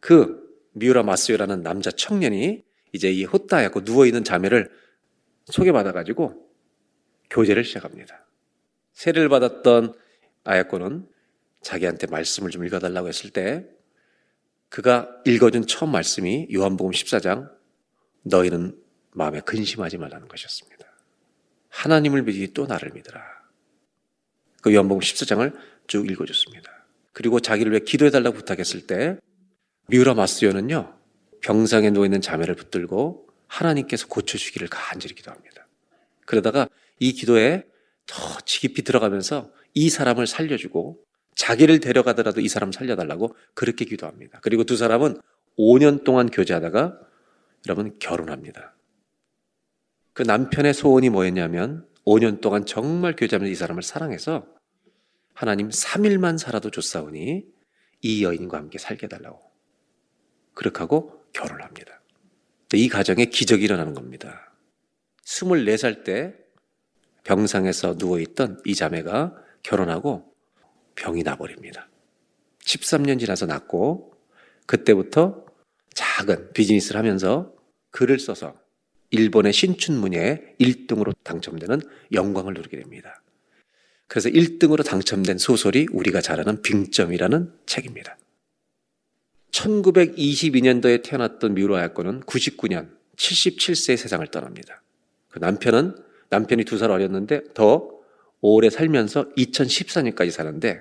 [0.00, 2.65] 그 미우라 마스요라는 남자 청년이
[2.96, 4.70] 이제 이 호따였고 누워있는 자매를
[5.44, 6.50] 소개받아가지고
[7.30, 8.26] 교제를 시작합니다.
[8.94, 9.94] 세례를 받았던
[10.44, 11.06] 아야코는
[11.60, 13.66] 자기한테 말씀을 좀 읽어달라고 했을 때
[14.68, 17.50] 그가 읽어준 처음 말씀이 요한복음 14장
[18.22, 18.80] 너희는
[19.12, 20.84] 마음에 근심하지 말라는 것이었습니다.
[21.68, 23.22] 하나님을 믿으니 또 나를 믿으라.
[24.62, 25.54] 그 요한복음 14장을
[25.86, 26.86] 쭉 읽어줬습니다.
[27.12, 29.18] 그리고 자기를 위해 기도해달라고 부탁했을 때
[29.88, 30.95] 미우라 마스요는요
[31.40, 35.66] 병상에 누워있는 자매를 붙들고 하나님께서 고쳐주기를 간절히 기도합니다.
[36.24, 36.68] 그러다가
[36.98, 37.64] 이 기도에
[38.06, 44.40] 더 깊이 들어가면서 이 사람을 살려주고 자기를 데려가더라도 이 사람 살려달라고 그렇게 기도합니다.
[44.42, 45.20] 그리고 두 사람은
[45.58, 46.98] 5년 동안 교제하다가
[47.68, 48.74] 여러분 결혼합니다.
[50.12, 54.46] 그 남편의 소원이 뭐였냐면 5년 동안 정말 교제하면서 이 사람을 사랑해서
[55.34, 57.44] 하나님 3일만 살아도 좋사오니
[58.02, 59.40] 이 여인과 함께 살게 해달라고.
[60.54, 62.00] 그렇게 하고 결혼을 합니다.
[62.74, 64.52] 이 가정에 기적이 일어나는 겁니다.
[65.24, 66.34] 24살 때
[67.24, 70.32] 병상에서 누워있던 이 자매가 결혼하고
[70.94, 71.88] 병이 나버립니다.
[72.64, 74.14] 13년 지나서 낫고
[74.66, 75.44] 그때부터
[75.94, 77.54] 작은 비즈니스를 하면서
[77.90, 78.58] 글을 써서
[79.10, 81.80] 일본의 신춘문예에 1등으로 당첨되는
[82.12, 83.22] 영광을 누리게 됩니다.
[84.08, 88.16] 그래서 1등으로 당첨된 소설이 우리가 잘 아는 빙점이라는 책입니다.
[89.56, 94.82] 1922년도에 태어났던 미우라 야코는 99년 77세의 세상을 떠납니다.
[95.28, 95.96] 그 남편은
[96.28, 97.90] 남편이 두 살 어렸는데 더
[98.40, 100.80] 오래 살면서 2014년까지 사는데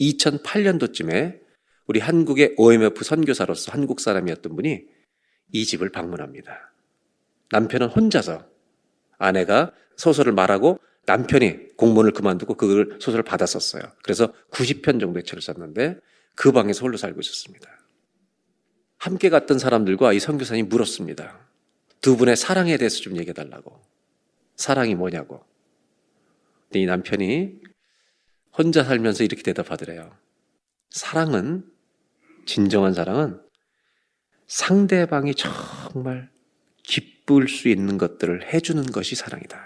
[0.00, 1.40] 2008년도쯤에
[1.86, 4.84] 우리 한국의 OMF 선교사로서 한국 사람이었던 분이
[5.52, 6.72] 이 집을 방문합니다.
[7.50, 8.46] 남편은 혼자서
[9.18, 13.82] 아내가 소설을 말하고 남편이 공무원을 그만두고 그걸 소설을 받아 썼어요.
[14.02, 15.98] 그래서 90편 정도의 책을 썼는데
[16.34, 17.81] 그 방에서 홀로 살고 있었습니다.
[19.02, 21.36] 함께 갔던 사람들과 이 선교사님이 물었습니다.
[22.00, 23.82] 두 분의 사랑에 대해서 좀 얘기해 달라고.
[24.54, 25.44] 사랑이 뭐냐고.
[26.68, 27.58] 근데 이 남편이
[28.56, 30.16] 혼자 살면서 이렇게 대답하더래요.
[30.90, 31.68] 사랑은,
[32.46, 33.42] 진정한 사랑은
[34.46, 36.30] 상대방이 정말
[36.84, 39.60] 기쁠 수 있는 것들을 해주는 것이 사랑이다.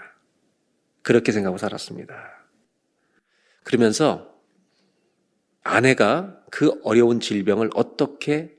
[1.03, 2.43] 그렇게 생각하고 살았습니다.
[3.61, 4.35] 그러면서
[5.61, 8.56] 아내가 그 어려운 질병을 어떻게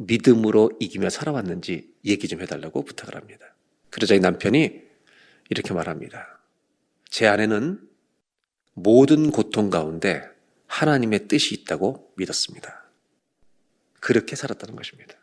[0.00, 3.54] 믿음으로 이기며 살아왔는지 얘기 좀 해달라고 부탁을 합니다.
[3.90, 4.80] 그러자 이 남편이
[5.50, 6.40] 이렇게 말합니다.
[7.10, 7.80] 제 아내는
[8.72, 10.26] 모든 고통 가운데
[10.66, 12.84] 하나님의 뜻이 있다고 믿었습니다.
[14.00, 15.14] 그렇게 살았다는 것입니다.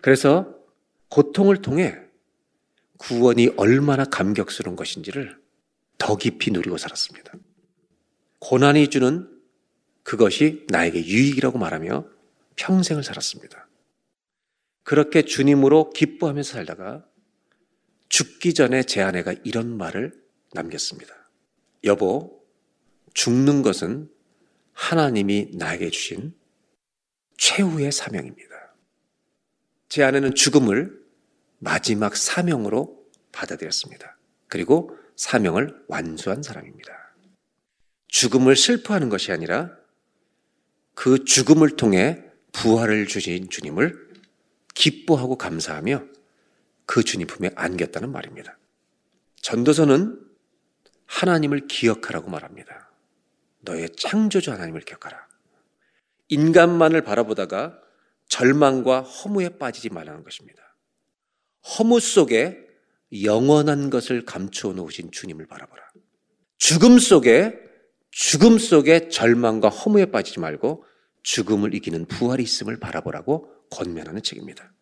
[0.00, 0.56] 그래서
[1.08, 1.98] 고통을 통해
[2.96, 5.38] 구원이 얼마나 감격스러운 것인지를
[5.98, 7.34] 더 깊이 누리고 살았습니다.
[8.38, 9.28] 고난이 주는
[10.04, 12.06] 그것이 나에게 유익이라고 말하며
[12.56, 13.68] 평생을 살았습니다.
[14.82, 17.06] 그렇게 주님으로 기뻐하면서 살다가
[18.08, 20.12] 죽기 전에 제 아내가 이런 말을
[20.52, 21.14] 남겼습니다.
[21.84, 22.44] 여보,
[23.14, 24.10] 죽는 것은
[24.72, 26.34] 하나님이 나에게 주신
[27.36, 28.74] 최후의 사명입니다.
[29.88, 31.00] 제 아내는 죽음을
[31.58, 34.18] 마지막 사명으로 받아들였습니다.
[34.48, 37.14] 그리고 사명을 완수한 사람입니다.
[38.08, 39.76] 죽음을 슬퍼하는 것이 아니라
[40.94, 44.11] 그 죽음을 통해 부활을 주신 주님을
[44.74, 46.04] 기뻐하고 감사하며
[46.86, 48.58] 그 주님 품에 안겼다는 말입니다.
[49.40, 50.20] 전도서는
[51.06, 52.90] 하나님을 기억하라고 말합니다.
[53.60, 55.26] 너의 창조주 하나님을 기억하라.
[56.28, 57.78] 인간만을 바라보다가
[58.28, 60.62] 절망과 허무에 빠지지 말라는 것입니다.
[61.78, 62.58] 허무 속에
[63.22, 65.82] 영원한 것을 감추어 놓으신 주님을 바라보라.
[66.56, 67.58] 죽음 속에
[68.10, 70.84] 죽음 속에 절망과 허무에 빠지지 말고
[71.22, 74.72] 죽음을 이기는 부활이 있음을 바라보라고 권면하는 책입니다.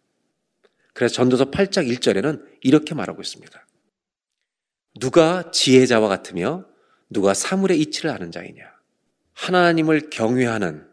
[0.93, 3.67] 그래서 전도서 8장 1절에는 이렇게 말하고 있습니다.
[4.99, 6.67] 누가 지혜자와 같으며
[7.09, 8.65] 누가 사물의 이치를 아는 자이냐?
[9.35, 10.89] 하나님을 경외하는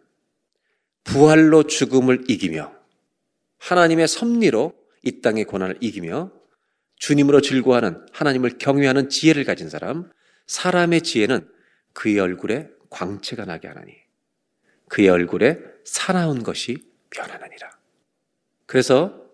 [1.03, 2.73] 부활로 죽음을 이기며
[3.57, 6.31] 하나님의 섭리로 이 땅의 고난을 이기며
[6.97, 10.12] 주님으로 즐거워하는 하나님을 경외하는 지혜를 가진 사람,
[10.47, 11.47] 사람의 지혜는
[11.93, 13.93] 그의 얼굴에 광채가 나게 하나니
[14.89, 16.77] 그의 얼굴에 사나운 것이
[17.10, 17.76] 변하느니라.
[18.67, 19.25] 그래서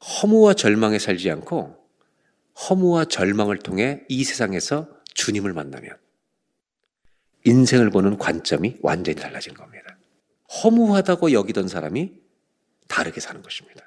[0.00, 1.76] 허무와 절망에 살지 않고
[2.68, 5.96] 허무와 절망을 통해 이 세상에서 주님을 만나면
[7.44, 9.96] 인생을 보는 관점이 완전히 달라진 겁니다.
[10.64, 12.12] 허무하다고 여기던 사람이
[12.88, 13.84] 다르게 사는 것입니다.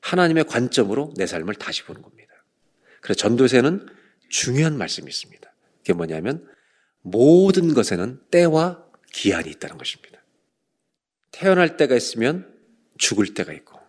[0.00, 2.32] 하나님의 관점으로 내 삶을 다시 보는 겁니다.
[3.00, 3.86] 그래서 전도세는
[4.28, 5.52] 중요한 말씀이 있습니다.
[5.78, 6.48] 그게 뭐냐면
[7.02, 10.22] 모든 것에는 때와 기한이 있다는 것입니다.
[11.30, 12.54] 태어날 때가 있으면
[12.98, 13.79] 죽을 때가 있고,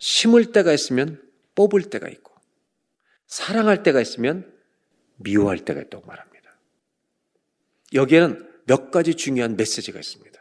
[0.00, 1.22] 심을 때가 있으면
[1.54, 2.34] 뽑을 때가 있고,
[3.28, 4.52] 사랑할 때가 있으면
[5.16, 6.58] 미워할 때가 있다고 말합니다.
[7.94, 10.40] 여기에는 몇 가지 중요한 메시지가 있습니다.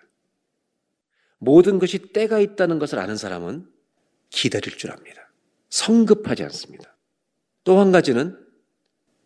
[1.38, 3.70] 모든 것이 때가 있다는 것을 아는 사람은
[4.30, 5.30] 기다릴 줄 압니다.
[5.70, 6.96] 성급하지 않습니다.
[7.64, 8.38] 또 한 가지는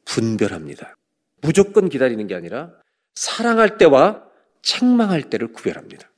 [0.05, 0.97] 분별합니다.
[1.41, 2.73] 무조건 기다리는 게 아니라
[3.15, 4.27] 사랑할 때와
[4.61, 6.09] 책망할 때를 구별합니다.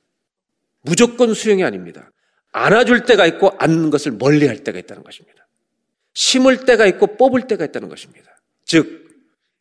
[0.81, 2.11] 무조건 수용이 아닙니다.
[2.57, 5.45] 안아줄 때가 있고 안는 것을 멀리 할 때가 있다는 것입니다.
[6.13, 8.39] 심을 때가 있고 뽑을 때가 있다는 것입니다.
[8.63, 9.09] 즉,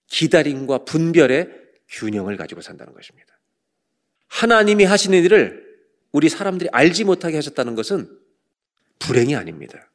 [0.07, 1.51] 기다림과 분별의
[1.89, 3.37] 균형을 가지고 산다는 것입니다.
[4.29, 5.65] 하나님이 하시는 일을
[6.13, 8.09] 우리 사람들이 알지 못하게 하셨다는 것은
[9.01, 9.91] 불행이 아닙니다.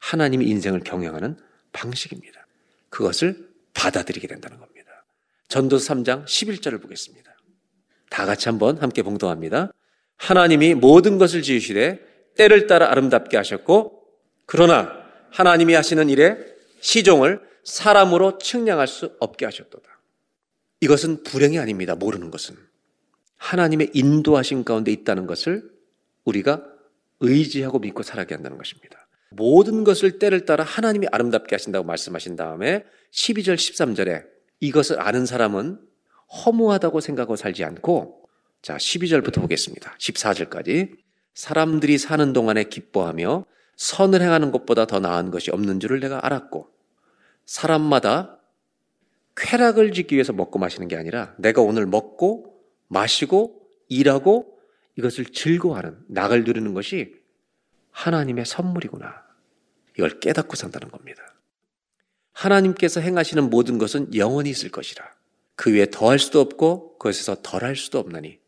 [0.00, 1.36] 하나님이 인생을 경영하는
[1.72, 2.46] 방식입니다.
[2.88, 5.04] 그것을 받아들이게 된다는 겁니다.
[5.48, 7.36] 전도서 3장 11절을 보겠습니다.
[8.08, 9.70] 다 같이 한번 함께 봉독합니다.
[10.16, 12.00] 하나님이 모든 것을 지으시되
[12.36, 14.02] 때를 따라 아름답게 하셨고
[14.46, 14.92] 그러나
[15.30, 16.36] 하나님이 하시는 일에
[16.80, 20.00] 시종을 사람으로 측량할 수 없게 하셨도다.
[20.80, 21.94] 이것은 불행이 아닙니다.
[21.94, 22.56] 모르는 것은.
[23.36, 25.70] 하나님의 인도하신 가운데 있다는 것을
[26.24, 26.64] 우리가
[27.20, 29.06] 의지하고 믿고 살아가게 한다는 것입니다.
[29.30, 34.24] 모든 것을 때를 따라 하나님이 아름답게 하신다고 말씀하신 다음에 12절, 13절에
[34.60, 35.78] 이것을 아는 사람은
[36.46, 38.23] 허무하다고 생각하고 살지 않고
[38.64, 39.94] 자, 12절부터 보겠습니다.
[39.98, 40.96] 14절까지
[41.34, 43.44] 사람들이 사는 동안에 기뻐하며
[43.76, 46.70] 선을 행하는 것보다 더 나은 것이 없는 줄을 내가 알았고
[47.44, 48.38] 사람마다
[49.36, 52.58] 쾌락을 짓기 위해서 먹고 마시는 게 아니라 내가 오늘 먹고
[52.88, 54.58] 마시고 일하고
[54.96, 57.16] 이것을 즐거워하는 낙을 누리는 것이
[57.90, 59.24] 하나님의 선물이구나.
[59.98, 61.22] 이걸 깨닫고 산다는 겁니다.
[62.32, 65.04] 하나님께서 행하시는 모든 것은 영원히 있을 것이라.
[65.54, 68.42] 그 위에 더할 수도 없고 그것에서 덜 할 수도 없나니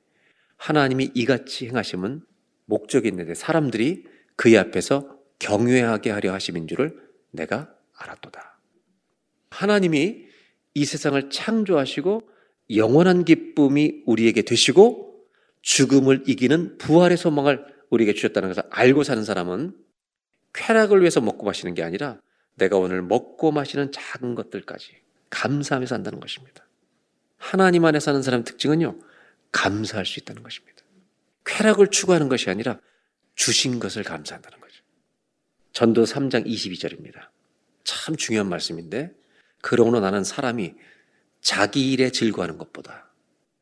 [0.56, 2.22] 하나님이 이같이 행하심은
[2.64, 4.04] 목적이 있는데 사람들이
[4.36, 6.98] 그의 앞에서 경외하게 하려 하심인 줄을
[7.30, 8.58] 내가 알았도다.
[9.50, 10.26] 하나님이
[10.74, 12.28] 이 세상을 창조하시고
[12.74, 15.24] 영원한 기쁨이 우리에게 되시고
[15.62, 19.76] 죽음을 이기는 부활의 소망을 우리에게 주셨다는 것을 알고 사는 사람은
[20.52, 22.20] 쾌락을 위해서 먹고 마시는 게 아니라
[22.56, 24.92] 내가 오늘 먹고 마시는 작은 것들까지
[25.30, 26.66] 감사하며 산다는 것입니다.
[27.36, 28.98] 하나님 안에 사는 사람 특징은요,
[29.52, 30.82] 감사할 수 있다는 것입니다.
[31.44, 32.80] 쾌락을 추구하는 것이 아니라
[33.34, 34.82] 주신 것을 감사한다는 거죠.
[35.72, 37.28] 전도 3장 22절입니다.
[37.84, 39.14] 참 중요한 말씀인데,
[39.60, 40.74] 그러므로 나는 사람이
[41.40, 43.10] 자기 일에 즐거워하는 것보다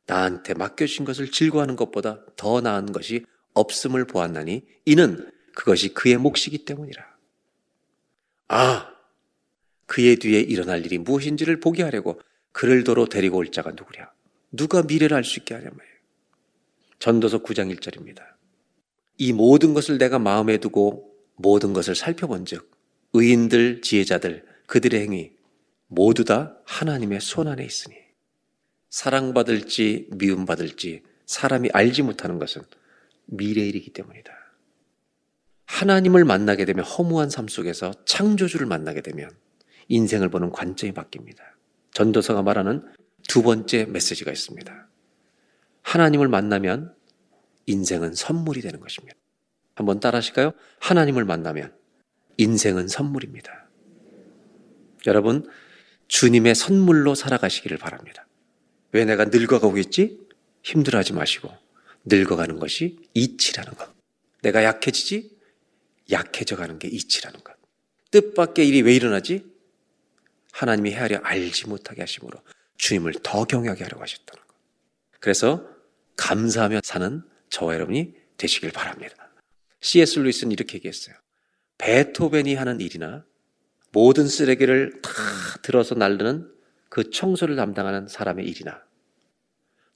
[0.06, 3.24] 나한테 맡겨주신 것을 즐거워하는 것보다 더 나은 것이
[3.54, 7.04] 없음을 보았나니 이는 그것이 그의 몫이기 때문이라.
[8.48, 8.94] 아,
[9.86, 12.20] 그의 뒤에 일어날 일이 무엇인지를 보게 하려고
[12.52, 14.12] 그를 도로 데리고 올 자가 누구랴?
[14.56, 15.94] 누가 미래를 알 수 있게 하냐 말이에요.
[16.98, 18.22] 전도서 9장 1절입니다.
[19.18, 22.70] 이 모든 것을 내가 마음에 두고 모든 것을 살펴본 즉,
[23.12, 25.32] 의인들, 지혜자들, 그들의 행위,
[25.86, 27.96] 모두 다 하나님의 손 안에 있으니,
[28.90, 32.62] 사랑받을지 미움받을지 사람이 알지 못하는 것은
[33.26, 34.32] 미래 일이기 때문이다.
[35.66, 39.30] 하나님을 만나게 되면 허무한 삶 속에서 창조주를 만나게 되면
[39.88, 41.38] 인생을 보는 관점이 바뀝니다.
[41.92, 42.82] 전도서가 말하는
[43.28, 44.88] 두 번째 메시지가 있습니다.
[45.82, 46.94] 하나님을 만나면
[47.66, 49.16] 인생은 선물이 되는 것입니다.
[49.74, 50.52] 한번 따라 하실까요?
[50.80, 51.74] 하나님을 만나면
[52.36, 53.68] 인생은 선물입니다.
[55.06, 55.48] 여러분,
[56.08, 58.26] 주님의 선물로 살아가시기를 바랍니다.
[58.92, 60.20] 왜 내가 늙어가고 있지?
[60.62, 61.50] 힘들어하지 마시고
[62.04, 63.92] 늙어가는 것이 이치라는 것.
[64.42, 65.36] 내가 약해지지?
[66.10, 67.54] 약해져 가는 게 이치라는 것.
[68.10, 69.44] 뜻밖의 일이 왜 일어나지?
[70.52, 72.38] 하나님이 헤아려 알지 못하게 하심으로
[72.78, 74.54] 주님을 더 경외하게 하려고 하셨다는 것.
[75.20, 75.66] 그래서
[76.16, 79.30] 감사하며 사는 저와 여러분이 되시길 바랍니다.
[79.80, 80.18] C.S.
[80.18, 81.14] 루이스는 이렇게 얘기했어요.
[81.78, 83.24] 베토벤이 하는 일이나
[83.92, 85.10] 모든 쓰레기를 다
[85.62, 86.50] 들어서 날르는
[86.88, 88.82] 그 청소를 담당하는 사람의 일이나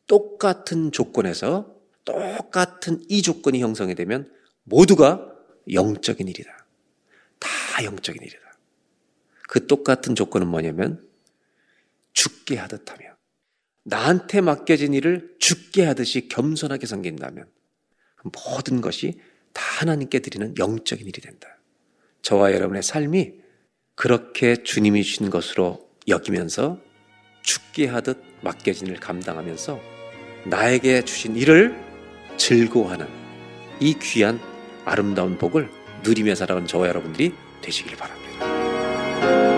[0.07, 1.75] 똑같은 조건에서
[2.05, 4.33] 똑같은 이 조건이 형성이 되면
[4.65, 5.33] 모두가
[5.73, 6.67] 영적인 일이다.
[7.39, 8.59] 다 영적인 일이다.
[9.49, 11.08] 그 똑같은 조건은 뭐냐면
[12.19, 13.17] 죽게 하듯 하며
[13.85, 17.47] 나한테 맡겨진 일을 죽게 하듯이 겸손하게 섬긴다면
[18.25, 19.21] 모든 것이
[19.53, 21.47] 다 하나님께 드리는 영적인 일이 된다.
[22.23, 23.35] 저와 여러분의 삶이
[23.95, 26.81] 그렇게 주님이 주신 것으로 여기면서
[27.43, 29.81] 죽게 하듯 맡겨진 일을 감당하면서
[30.47, 31.79] 나에게 주신 일을
[32.37, 33.07] 즐거워하는
[33.79, 34.41] 이 귀한
[34.85, 35.71] 아름다운 복을
[36.03, 39.58] 누리며 살아가는 저와 여러분들이 되시길 바랍니다.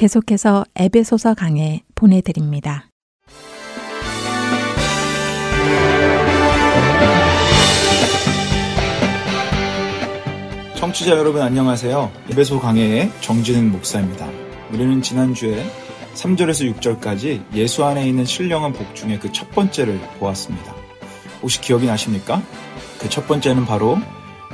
[0.00, 2.88] 계속해서 에베소서 강해 보내드립니다.
[10.74, 12.10] 청취자 여러분 안녕하세요.
[12.30, 14.26] 에베소 강해의 정진은 목사입니다.
[14.72, 15.62] 우리는 지난주에
[16.14, 20.74] 3절에서 6절까지 예수 안에 있는 신령한 복 중에 그첫 번째를 보았습니다.
[21.42, 22.42] 혹시 기억이 나십니까?
[22.98, 23.98] 그 첫 번째는 바로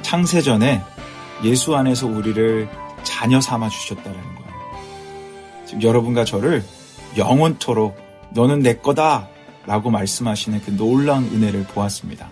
[0.03, 0.83] 창세전에
[1.45, 2.69] 예수 안에서 우리를
[3.05, 4.36] 자녀 삼아 주셨다는.
[5.67, 6.63] 지금 여러분과 저를
[7.17, 7.97] 영원토록
[8.33, 9.29] 너는 내 거다
[9.67, 12.31] 라고 말씀하시는 그 놀라운 은혜를 보았습니다.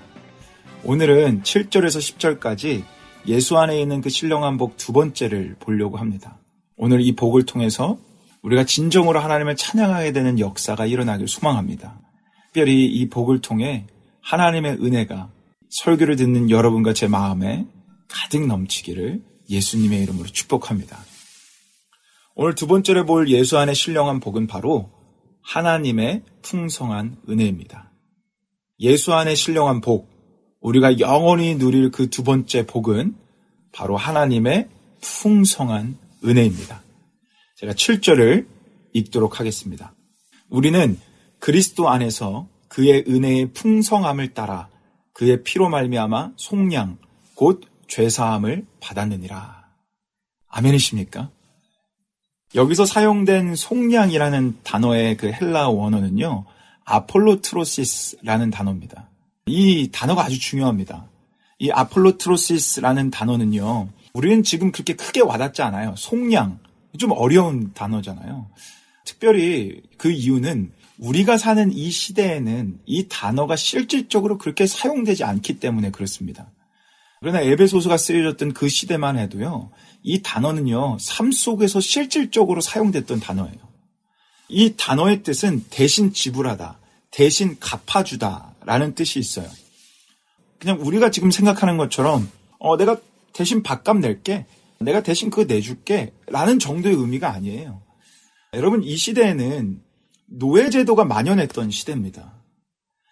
[0.84, 2.84] 오늘은 7절에서 10절까지
[3.26, 6.38] 예수 안에 있는 그 신령한 복 두 번째를 보려고 합니다.
[6.76, 7.98] 오늘 이 복을 통해서
[8.42, 11.98] 우리가 진정으로 하나님을 찬양하게 되는 역사가 일어나길 소망합니다.
[12.46, 13.86] 특별히 이 복을 통해
[14.20, 15.30] 하나님의 은혜가
[15.70, 17.66] 설교를 듣는 여러분과 제 마음에
[18.08, 20.98] 가득 넘치기를 예수님의 이름으로 축복합니다.
[22.36, 24.90] 오늘 두 번째로 볼 예수 안에 신령한 복은 바로
[25.42, 27.92] 하나님의 풍성한 은혜입니다.
[28.80, 30.10] 예수 안에 신령한 복,
[30.60, 33.14] 우리가 영원히 누릴 그 두 번째 복은
[33.70, 34.68] 바로 하나님의
[35.00, 36.82] 풍성한 은혜입니다.
[37.56, 38.48] 제가 7절을
[38.94, 39.94] 읽도록 하겠습니다.
[40.48, 40.98] 우리는
[41.38, 44.68] 그리스도 안에서 그의 은혜의 풍성함을 따라
[45.12, 46.98] 그의 피로 말미암아 속량
[47.36, 49.68] 곧 죄사함을 받았느니라.
[50.48, 51.30] 아멘이십니까?
[52.54, 56.44] 여기서 사용된 속량이라는 단어의 그 헬라 원어는요.
[56.84, 59.08] 아폴로트로시스라는 단어입니다.
[59.46, 61.06] 이 단어가 아주 중요합니다.
[61.58, 63.88] 이 아폴로트로시스라는 단어는요.
[64.12, 65.94] 우리는 지금 그렇게 크게 와닿지 않아요.
[65.96, 66.60] 속량.
[66.96, 68.46] 좀 어려운 단어잖아요.
[69.04, 76.46] 특별히 그 이유는 우리가 사는 이 시대에는 이 단어가 실질적으로 그렇게 사용되지 않기 때문에 그렇습니다.
[77.20, 79.70] 그러나 에베소서가 쓰여졌던 그 시대만 해도요.
[80.04, 80.98] 이 단어는요.
[81.00, 83.56] 삶 속에서 실질적으로 사용됐던 단어예요.
[84.48, 86.78] 이 단어의 뜻은 대신 지불하다,
[87.10, 89.48] 대신 갚아주다 라는 뜻이 있어요.
[90.58, 92.98] 그냥 우리가 지금 생각하는 것처럼 어, 내가
[93.32, 94.46] 대신 밥값 낼게,
[94.78, 97.82] 내가 대신 그거 내줄게 라는 정도의 의미가 아니에요.
[98.52, 99.82] 여러분 이 시대에는
[100.26, 102.34] 노예제도가 만연했던 시대입니다.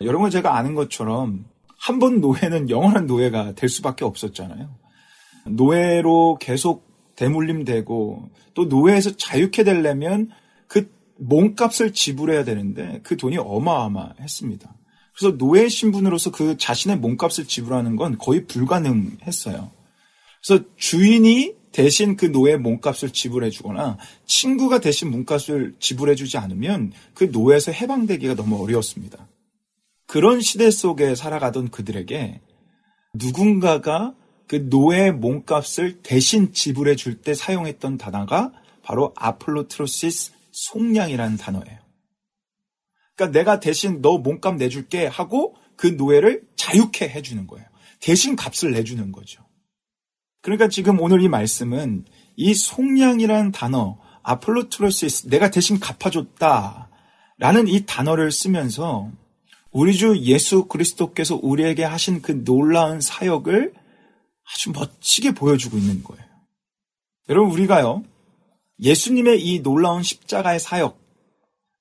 [0.03, 1.47] 여러분 제가 아는 것처럼
[1.79, 4.82] 한 번 노예는 영원한 노예가 될 수밖에 없었잖아요.
[5.47, 10.31] 노예로 계속 대물림되고 또 노예에서 자유케 되려면
[10.67, 14.75] 그 몸값을 지불해야 되는데 그 돈이 어마어마했습니다.
[15.17, 19.71] 그래서 노예 신분으로서 그 자신의 몸값을 지불하는 건 거의 불가능했어요.
[20.45, 27.25] 그래서 주인이 대신 그 노예 몸값을 지불해 주거나 친구가 대신 몸값을 지불해 주지 않으면 그
[27.25, 29.29] 노예에서 해방되기가 너무 어려웠습니다.
[30.07, 32.41] 그런 시대 속에 살아가던 그들에게
[33.15, 34.15] 누군가가
[34.47, 41.79] 그 노예 몸값을 대신 지불해 줄 때 사용했던 단어가 바로 아폴로트로시스 속량이라는 단어예요.
[43.15, 47.67] 그러니까 내가 대신 너 몸값 내줄게 하고 그 노예를 자유케 해주는 거예요.
[48.01, 49.43] 대신 값을 내주는 거죠.
[50.43, 52.05] 그러니까 지금 오늘 이 말씀은
[52.37, 56.89] 이 속량이라는 단어, 아폴로트로시스, 내가 대신 갚아줬다.
[57.39, 59.11] 라는 이 단어를 쓰면서
[59.71, 63.73] 우리 주 예수 그리스도께서 우리에게 하신 그 놀라운 사역을
[64.53, 66.25] 아주 멋지게 보여주고 있는 거예요.
[67.29, 68.05] 여러분, 우리가요,
[68.81, 71.01] 예수님의 이 놀라운 십자가의 사역,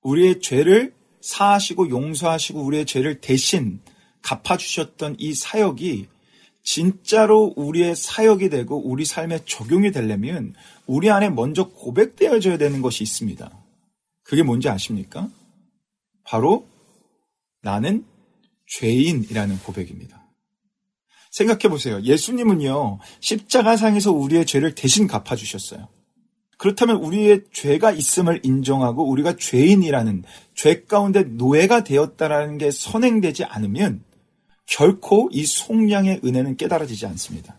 [0.02, 3.80] 우리의 죄를 사하시고 용서하시고 우리의 죄를 대신
[4.22, 6.08] 갚아주셨던 이 사역이
[6.64, 10.54] 진짜로 우리의 사역이 되고 우리 삶에 적용이 되려면
[10.86, 13.50] 우리 안에 먼저 고백되어져야 되는 것이 있습니다.
[14.22, 15.28] 그게 뭔지 아십니까?
[16.24, 16.66] 바로
[17.62, 18.04] 나는
[18.68, 20.21] 죄인이라는 고백입니다.
[21.32, 22.00] 생각해 보세요.
[22.02, 25.88] 예수님은요, 십자가상에서 우리의 죄를 대신 갚아주셨어요.
[26.58, 30.22] 그렇다면 우리의 죄가 있음을 인정하고 우리가 죄인이라는
[30.54, 34.04] 죄 가운데 노예가 되었다라는 게 선행되지 않으면
[34.66, 37.58] 결코 이 속량의 은혜는 깨달아지지 않습니다.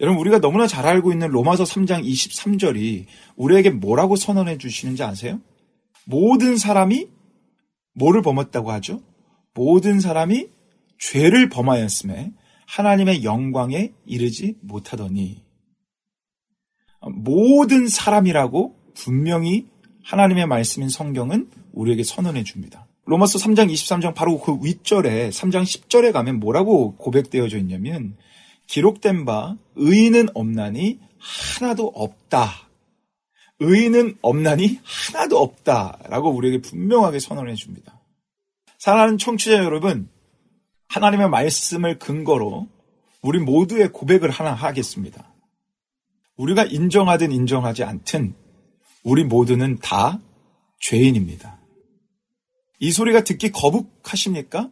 [0.00, 5.40] 여러분 우리가 너무나 잘 알고 있는 로마서 3장 23절이 우리에게 뭐라고 선언해 주시는지 아세요?
[6.04, 7.08] 모든 사람이
[7.94, 9.00] 뭐를 범했다고 하죠?
[9.54, 10.48] 모든 사람이
[10.98, 12.32] 죄를 범하였음에
[12.70, 15.42] 하나님의 영광에 이르지 못하더니
[17.02, 19.66] 모든 사람이라고 분명히
[20.04, 22.86] 하나님의 말씀인 성경은 우리에게 선언해 줍니다.
[23.06, 28.16] 로마서 3장 23장 바로 그 윗절에 3장 10절에 가면 뭐라고 고백되어져 있냐면
[28.66, 32.68] 기록된 바 의인은 없나니 하나도 없다.
[33.58, 38.00] 의인은 없나니 하나도 없다라고 우리에게 분명하게 선언해 줍니다.
[38.78, 40.08] 사랑하는 청취자 여러분,
[40.90, 42.68] 하나님의 말씀을 근거로
[43.22, 45.32] 우리 모두의 고백을 하나 하겠습니다.
[46.36, 48.34] 우리가 인정하든 인정하지 않든
[49.04, 50.20] 우리 모두는 다
[50.80, 51.60] 죄인입니다.
[52.80, 54.70] 이 소리가 듣기 거북하십니까?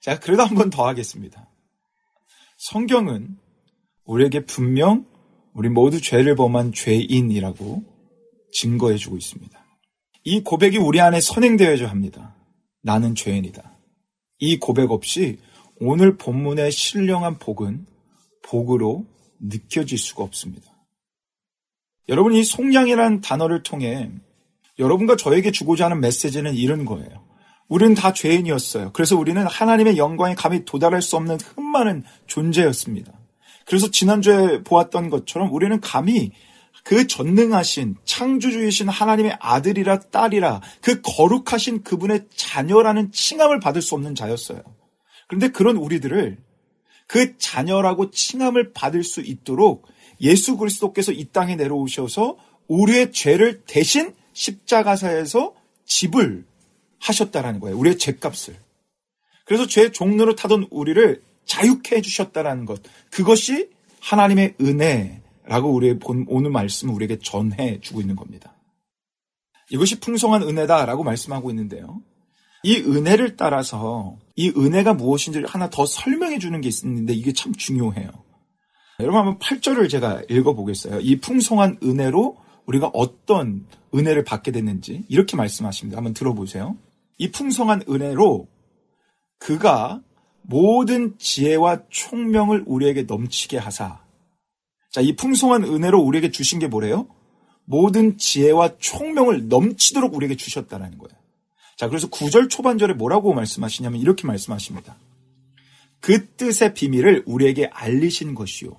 [0.00, 1.48] 자, 그래도 한 번 더 하겠습니다.
[2.58, 3.36] 성경은
[4.04, 5.06] 우리에게 분명
[5.52, 7.84] 우리 모두 죄를 범한 죄인이라고
[8.52, 9.58] 증거해 주고 있습니다.
[10.24, 12.34] 이 고백이 우리 안에 선행되어야 합니다.
[12.82, 13.78] 나는 죄인이다.
[14.40, 15.38] 이 고백 없이
[15.78, 17.86] 오늘 본문의 신령한 복은
[18.42, 19.06] 복으로
[19.38, 20.70] 느껴질 수가 없습니다.
[22.08, 24.10] 여러분 이 속량이라는 단어를 통해
[24.78, 27.24] 여러분과 저에게 주고자 하는 메시지는 이런 거예요.
[27.68, 28.92] 우리는 다 죄인이었어요.
[28.92, 33.12] 그래서 우리는 하나님의 영광에 감히 도달할 수 없는 흠 많은 존재였습니다.
[33.64, 36.32] 그래서 지난주에 보았던 것처럼 우리는 감히
[36.84, 44.62] 그 전능하신 창조주이신 하나님의 아들이라 딸이라 그 거룩하신 그분의 자녀라는 칭함을 받을 수 없는 자였어요.
[45.28, 46.38] 그런데 그런 우리들을
[47.06, 49.86] 그 자녀라고 칭함을 받을 수 있도록
[50.20, 52.36] 예수 그리스도께서 이 땅에 내려오셔서
[52.68, 55.54] 우리의 죄를 대신 십자가사에서
[55.86, 56.44] 집을
[57.00, 57.76] 하셨다라는 거예요.
[57.78, 58.56] 우리의 죄값을.
[59.44, 62.80] 그래서 죄 종로로 타던 우리를 자유케 해주셨다라는 것.
[63.10, 68.54] 그것이 하나님의 은혜 라고 우리의 본, 오늘 말씀을 우리에게 전해 주고 있는 겁니다.
[69.68, 72.00] 이것이 풍성한 은혜다라고 말씀하고 있는데요.
[72.62, 78.10] 이 은혜를 따라서 이 은혜가 무엇인지를 하나 더 설명해 주는 게 있는데 이게 참 중요해요.
[79.00, 81.00] 여러분 한번 8절을 제가 읽어 보겠어요.
[81.00, 82.36] 이 풍성한 은혜로
[82.66, 85.96] 우리가 어떤 은혜를 받게 됐는지 이렇게 말씀하십니다.
[85.96, 86.76] 한번 들어보세요.
[87.18, 88.46] 이 풍성한 은혜로
[89.40, 90.00] 그가
[90.42, 94.09] 모든 지혜와 총명을 우리에게 넘치게 하사.
[94.90, 97.06] 자, 이 풍성한 은혜로 우리에게 주신 게 뭐래요?
[97.64, 101.20] 모든 지혜와 총명을 넘치도록 우리에게 주셨다는 거예요.
[101.76, 104.96] 자, 그래서 9절 초반절에 뭐라고 말씀하시냐면 이렇게 말씀하십니다.
[106.00, 108.76] 그 뜻의 비밀을 우리에게 알리신 것이요.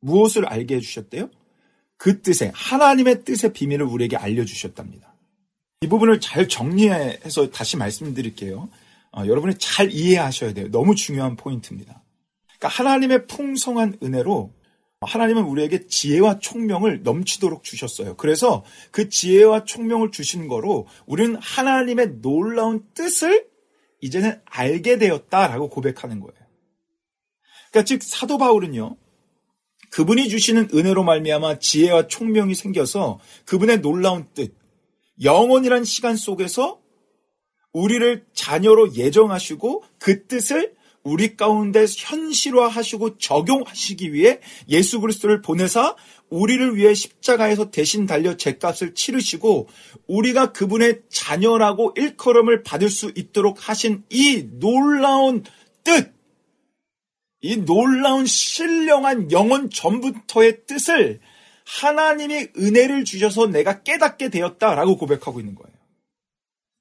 [0.00, 1.30] 무엇을 알게 해주셨대요?
[1.96, 5.14] 그 뜻의, 하나님의 뜻의 비밀을 우리에게 알려주셨답니다.
[5.80, 8.68] 이 부분을 잘 정리해서 다시 말씀드릴게요.
[9.12, 10.70] 어, 여러분이 잘 이해하셔야 돼요.
[10.70, 12.02] 너무 중요한 포인트입니다.
[12.58, 14.52] 그러니까 하나님의 풍성한 은혜로
[15.00, 18.16] 하나님은 우리에게 지혜와 총명을 넘치도록 주셨어요.
[18.16, 23.46] 그래서 그 지혜와 총명을 주신 거로 우리는 하나님의 놀라운 뜻을
[24.00, 26.34] 이제는 알게 되었다라고 고백하는 거예요.
[27.70, 28.96] 그러니까 즉 사도 바울은요.
[29.90, 34.54] 그분이 주시는 은혜로 말미암아 지혜와 총명이 생겨서 그분의 놀라운 뜻,
[35.22, 36.80] 영원이란 시간 속에서
[37.72, 45.96] 우리를 자녀로 예정하시고 그 뜻을 우리 가운데 현실화하시고 적용하시기 위해 예수 그리스도를 보내사
[46.30, 49.68] 우리를 위해 십자가에서 대신 달려 죄값을 치르시고
[50.06, 55.44] 우리가 그분의 자녀라고 일컬음을 받을 수 있도록 하신 이 놀라운
[55.84, 56.12] 뜻,
[57.40, 61.20] 이 놀라운 신령한 영원 전부터의 뜻을
[61.64, 65.72] 하나님이 은혜를 주셔서 내가 깨닫게 되었다라고 고백하고 있는 거예요.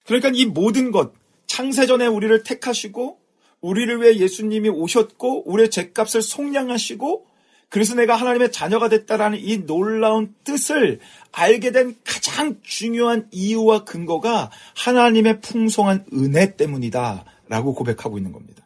[0.06, 1.14] 그러니까 이 모든 것,
[1.48, 3.20] 창세전에 우리를 택하시고
[3.68, 7.28] 우리를 위해 예수님이 오셨고 우리의 죄값을 속량하시고
[7.70, 11.00] 그래서 내가 하나님의 자녀가 됐다라는 이 놀라운 뜻을
[11.34, 18.64] 알게 된 가장 중요한 이유와 근거가 하나님의 풍성한 은혜 때문이다라고 고백하고 있는 겁니다.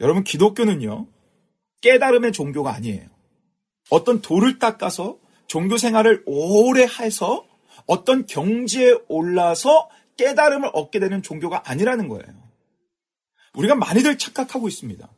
[0.00, 1.08] 여러분 기독교는요
[1.80, 3.08] 깨달음의 종교가 아니에요.
[3.90, 5.18] 어떤 돌을 닦아서
[5.48, 7.44] 종교 생활을 오래 해서
[7.86, 12.43] 어떤 경지에 올라서 깨달음을 얻게 되는 종교가 아니라는 거예요.
[13.54, 15.08] 우리가 많이들 착각하고 있습니다.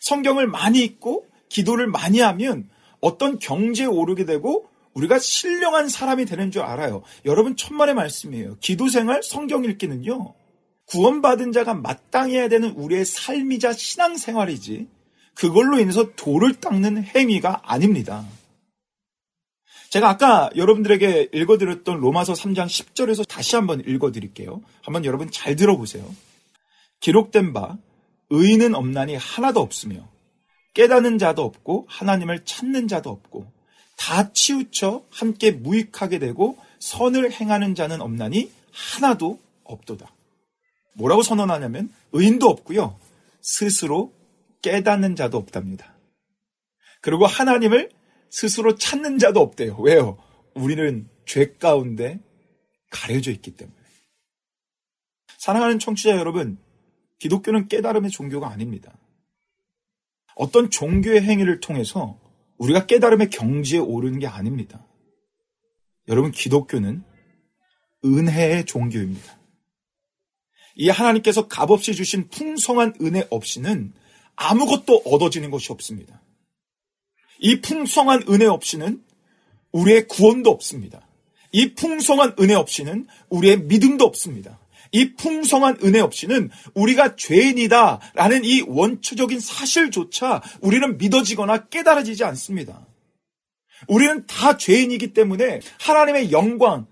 [0.00, 2.68] 성경을 많이 읽고 기도를 많이 하면
[3.00, 7.02] 어떤 경지에 오르게 되고 우리가 신령한 사람이 되는 줄 알아요.
[7.24, 8.56] 여러분 천만의 말씀이에요.
[8.60, 10.34] 기도 생활, 성경 읽기는요.
[10.86, 14.88] 구원받은 자가 마땅해야 되는 우리의 삶이자 신앙생활이지
[15.34, 18.26] 그걸로 인해서 돌을 닦는 행위가 아닙니다.
[19.88, 24.62] 제가 아까 여러분들에게 읽어드렸던 로마서 3장 10절에서 다시 한번 읽어드릴게요.
[24.82, 26.04] 한번 여러분 잘 들어보세요.
[27.02, 27.76] 기록된 바
[28.30, 30.08] 의인은 없나니 하나도 없으며
[30.72, 33.52] 깨닫는 자도 없고 하나님을 찾는 자도 없고
[33.98, 40.10] 다 치우쳐 함께 무익하게 되고 선을 행하는 자는 없나니 하나도 없도다.
[40.94, 42.98] 뭐라고 선언하냐면 의인도 없고요.
[43.42, 44.12] 스스로
[44.62, 45.94] 깨닫는 자도 없답니다.
[47.00, 47.90] 그리고 하나님을
[48.30, 49.76] 스스로 찾는 자도 없대요.
[49.80, 50.18] 왜요?
[50.54, 52.20] 우리는 죄 가운데
[52.90, 53.76] 가려져 있기 때문에.
[55.38, 56.58] 사랑하는 청취자 여러분,
[57.22, 58.92] 기독교는 깨달음의 종교가 아닙니다.
[60.34, 62.18] 어떤 종교의 행위를 통해서
[62.58, 64.84] 우리가 깨달음의 경지에 오르는 게 아닙니다.
[66.08, 67.04] 여러분, 기독교는
[68.04, 69.38] 은혜의 종교입니다.
[70.74, 73.92] 이 하나님께서 값없이 주신 풍성한 은혜 없이는
[74.34, 76.20] 아무것도 얻어지는 것이 없습니다.
[77.38, 79.00] 이 풍성한 은혜 없이는
[79.70, 81.06] 우리의 구원도 없습니다.
[81.52, 84.58] 이 풍성한 은혜 없이는 우리의 믿음도 없습니다.
[84.92, 92.86] 이 풍성한 은혜 없이는 우리가 죄인이다 라는 이 원초적인 사실조차 우리는 믿어지거나 깨달아지지 않습니다.
[93.88, 96.86] 우리는 다 죄인이기 때문에 하나님의 영광,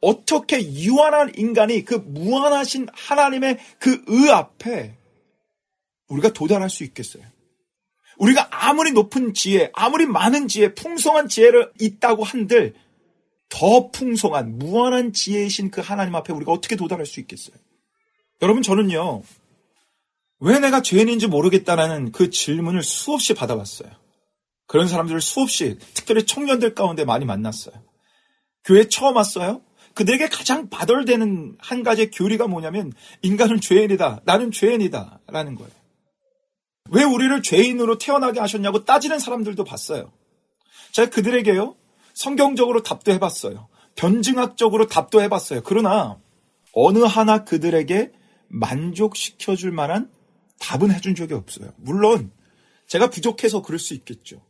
[0.00, 4.96] 어떻게 유한한 인간이 그 무한하신 하나님의 그 의 앞에
[6.08, 7.22] 우리가 도달할 수 있겠어요?
[8.18, 12.74] 우리가 아무리 높은 지혜, 아무리 많은 지혜, 풍성한 지혜를 있다고 한들
[13.52, 17.54] 더 풍성한 무한한 지혜이신 그 하나님 앞에 우리가 어떻게 도달할 수 있겠어요?
[18.40, 19.22] 여러분 저는요.
[20.40, 23.90] 왜 내가 죄인인지 모르겠다라는 그 질문을 수없이 받아봤어요.
[24.66, 27.74] 그런 사람들을 수없이 특별히 청년들 가운데 많이 만났어요.
[28.64, 29.60] 교회 처음 왔어요?
[29.92, 32.90] 그들에게 가장 바돌되는 한 가지의 교리가 뭐냐면
[33.20, 34.22] 인간은 죄인이다.
[34.24, 35.20] 나는 죄인이다.
[35.26, 35.70] 라는 거예요.
[36.90, 40.10] 왜 우리를 죄인으로 태어나게 하셨냐고 따지는 사람들도 봤어요.
[40.92, 41.76] 제가 그들에게요.
[42.14, 43.68] 성경적으로 답도 해봤어요.
[43.94, 45.62] 변증학적으로 답도 해봤어요.
[45.64, 46.18] 그러나
[46.72, 48.12] 어느 하나 그들에게
[48.48, 50.10] 만족시켜줄 만한
[50.58, 51.72] 답은 해준 적이 없어요.
[51.76, 52.30] 물론
[52.86, 54.42] 제가 부족해서 그럴 수 있겠죠.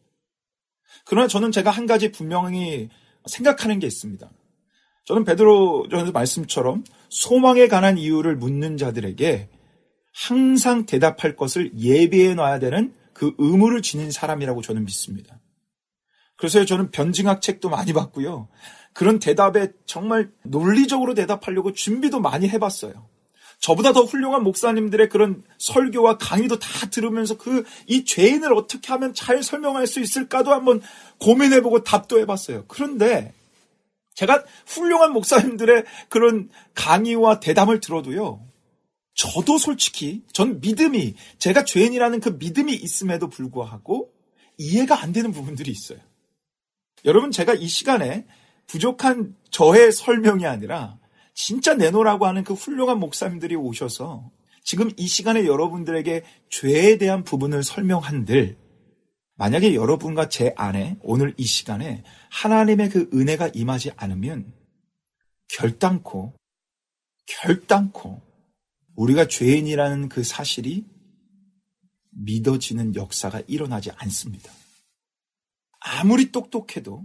[1.04, 2.88] 그러나 저는 제가 한 가지 분명히
[3.26, 4.30] 생각하는 게 있습니다.
[5.04, 9.48] 저는 베드로 전서 말씀처럼 소망에 관한 이유를 묻는 자들에게
[10.12, 15.41] 항상 대답할 것을 예비해 놔야 되는 그 의무를 지닌 사람이라고 저는 믿습니다.
[16.42, 18.48] 그래서 저는 변증학 책도 많이 봤고요.
[18.92, 22.92] 그런 대답에 정말 논리적으로 대답하려고 준비도 많이 해봤어요.
[23.60, 29.44] 저보다 더 훌륭한 목사님들의 그런 설교와 강의도 다 들으면서 그 이 죄인을 어떻게 하면 잘
[29.44, 30.82] 설명할 수 있을까도 한번
[31.18, 32.64] 고민해보고 답도 해봤어요.
[32.66, 33.32] 그런데
[34.16, 38.44] 제가 훌륭한 목사님들의 그런 강의와 대담을 들어도요.
[39.14, 44.12] 저도 솔직히 전 믿음이 제가 죄인이라는 그 믿음이 있음에도 불구하고
[44.58, 46.00] 이해가 안 되는 부분들이 있어요.
[47.04, 48.26] 여러분 제가 이 시간에
[48.66, 50.98] 부족한 저의 설명이 아니라
[51.34, 54.30] 진짜 내놓으라고 하는 그 훌륭한 목사님들이 오셔서
[54.62, 58.56] 지금 이 시간에 여러분들에게 죄에 대한 부분을 설명한들
[59.34, 64.52] 만약에 여러분과 제 안에 오늘 이 시간에 하나님의 그 은혜가 임하지 않으면
[65.48, 66.34] 결단코
[67.26, 68.20] 결단코
[68.94, 70.84] 우리가 죄인이라는 그 사실이
[72.10, 74.52] 믿어지는 역사가 일어나지 않습니다.
[75.84, 77.04] 아무리 똑똑해도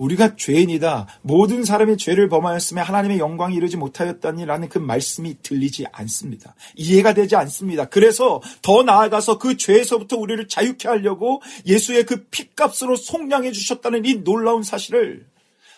[0.00, 1.06] 우리가 죄인이다.
[1.20, 6.54] 모든 사람이 죄를 범하였으며 하나님의 영광이 이르지 못하였다니라는 그 말씀이 들리지 않습니다.
[6.74, 7.84] 이해가 되지 않습니다.
[7.84, 14.62] 그래서 더 나아가서 그 죄에서부터 우리를 자유케 하려고 예수의 그 핏값으로 속량해 주셨다는 이 놀라운
[14.62, 15.26] 사실을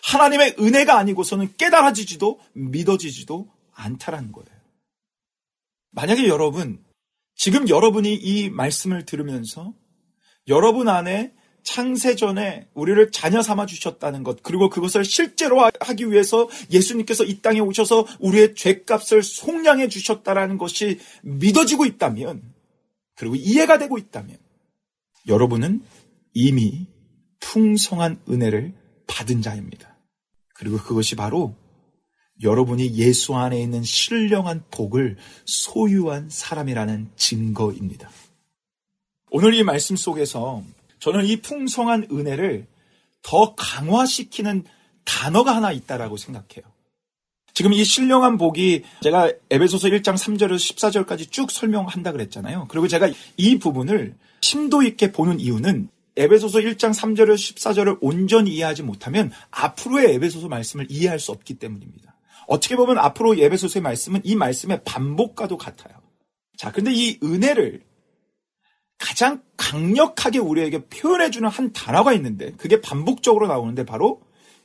[0.03, 4.47] 하나님의 은혜가 아니고서는 깨달아지지도 믿어지지도 않다라는 거예요.
[5.91, 6.81] 만약에 여러분,
[7.35, 9.73] 지금 여러분이 이 말씀을 들으면서
[10.47, 11.33] 여러분 안에
[11.63, 18.05] 창세전에 우리를 자녀 삼아 주셨다는 것, 그리고 그것을 실제로 하기 위해서 예수님께서 이 땅에 오셔서
[18.19, 22.41] 우리의 죄값을 속량해 주셨다라는 것이 믿어지고 있다면,
[23.15, 24.37] 그리고 이해가 되고 있다면,
[25.27, 25.81] 여러분은
[26.33, 26.87] 이미
[27.39, 28.73] 풍성한 은혜를
[29.07, 29.97] 받은 자입니다.
[30.55, 31.55] 그리고 그것이 바로
[32.41, 38.09] 여러분이 예수 안에 있는 신령한 복을 소유한 사람이라는 증거입니다.
[39.29, 40.63] 오늘 이 말씀 속에서
[41.03, 42.65] 저는 이 풍성한 은혜를
[43.23, 44.63] 더 강화시키는
[45.03, 46.63] 단어가 하나 있다라고 생각해요.
[47.53, 52.67] 지금 이 신령한 복이 제가 에베소서 1장 3절에서 14절까지 쭉 설명한다 그랬잖아요.
[52.69, 59.29] 그리고 제가 이 부분을 심도 있게 보는 이유는 에베소서 1장 3절에서 14절을 온전히 이해하지 못하면
[59.51, 62.15] 앞으로의 에베소서 말씀을 이해할 수 없기 때문입니다.
[62.47, 65.95] 어떻게 보면 앞으로 예배소서의 말씀은 이 말씀의 반복과도 같아요.
[66.55, 67.81] 자, 근데 이 은혜를
[69.03, 74.21] 가장 강력하게 우리에게 표현해주는 한 단어가 있는데 그게 반복적으로 나오는데 바로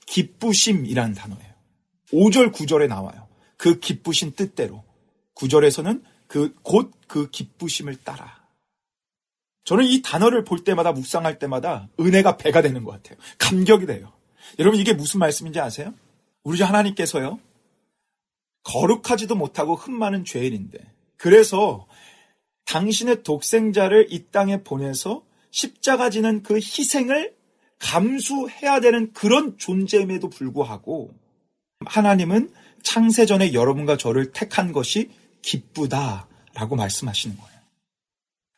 [0.06, 1.54] 기쁘심이라는 단어예요.
[2.12, 3.26] 5절, 9절에 나와요.
[3.56, 4.84] 그 기쁘신 뜻대로.
[5.34, 8.38] 9절에서는 그 곧 그 기쁘심을 따라.
[9.64, 13.18] 저는 이 단어를 볼 때마다 묵상할 때마다 은혜가 배가 되는 것 같아요.
[13.38, 14.12] 감격이 돼요.
[14.58, 15.92] 여러분 이게 무슨 말씀인지 아세요?
[16.44, 17.40] 우리 주 하나님께서요.
[18.62, 20.78] 거룩하지도 못하고 흠 많은 죄인인데
[21.16, 21.86] 그래서
[22.68, 27.34] 당신의 독생자를 이 땅에 보내서 십자가 지는 그 희생을
[27.78, 31.14] 감수해야 되는 그런 존재임에도 불구하고
[31.86, 32.52] 하나님은
[32.82, 35.10] 창세전에 여러분과 저를 택한 것이
[35.40, 37.58] 기쁘다라고 말씀하시는 거예요.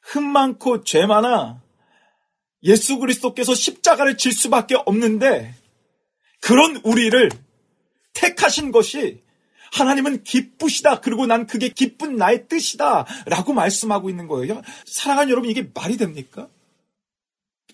[0.03, 1.63] 흠 많고 죄 많아
[2.65, 5.55] 예수 그리스도께서 십자가를 질 수밖에 없는데
[6.41, 7.31] 그런 우리를
[8.15, 9.23] 택하신 것이
[9.73, 11.01] 하나님은 기쁘시다.
[11.01, 13.07] 그리고 난 그게 기쁜 나의 뜻이다.
[13.27, 14.63] 라고 말씀하고 있는 거예요.
[14.87, 16.49] 사랑하는 여러분, 이게 말이 됩니까?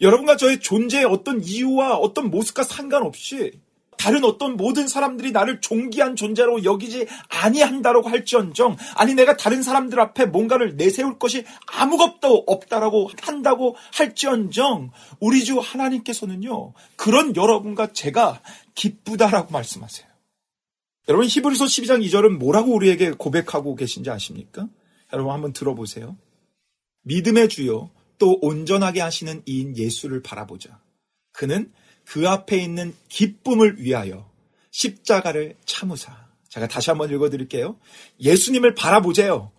[0.00, 3.52] 여러분과 저의 존재의 어떤 이유와 어떤 모습과 상관없이
[3.98, 10.26] 다른 어떤 모든 사람들이 나를 존귀한 존재로 여기지 아니한다라고 할지언정 아니 내가 다른 사람들 앞에
[10.26, 14.90] 뭔가를 내세울 것이 아무것도 없다라고 한다고 할지언정
[15.20, 18.40] 우리 주 하나님께서는요 그런 여러분과 제가
[18.74, 20.05] 기쁘다라고 말씀하세요.
[21.08, 24.68] 여러분 히브리서 12장 2절은 뭐라고 우리에게 고백하고 계신지 아십니까?
[25.12, 26.16] 여러분 한번 들어보세요.
[27.02, 30.80] 믿음의 주요 또 온전하게 하시는 이인 예수를 바라보자.
[31.32, 31.72] 그는
[32.04, 34.30] 그 앞에 있는 기쁨을 위하여
[34.72, 36.26] 십자가를 참으사.
[36.48, 37.78] 제가 다시 한번 읽어드릴게요.
[38.20, 39.52] 예수님을 바라보세요.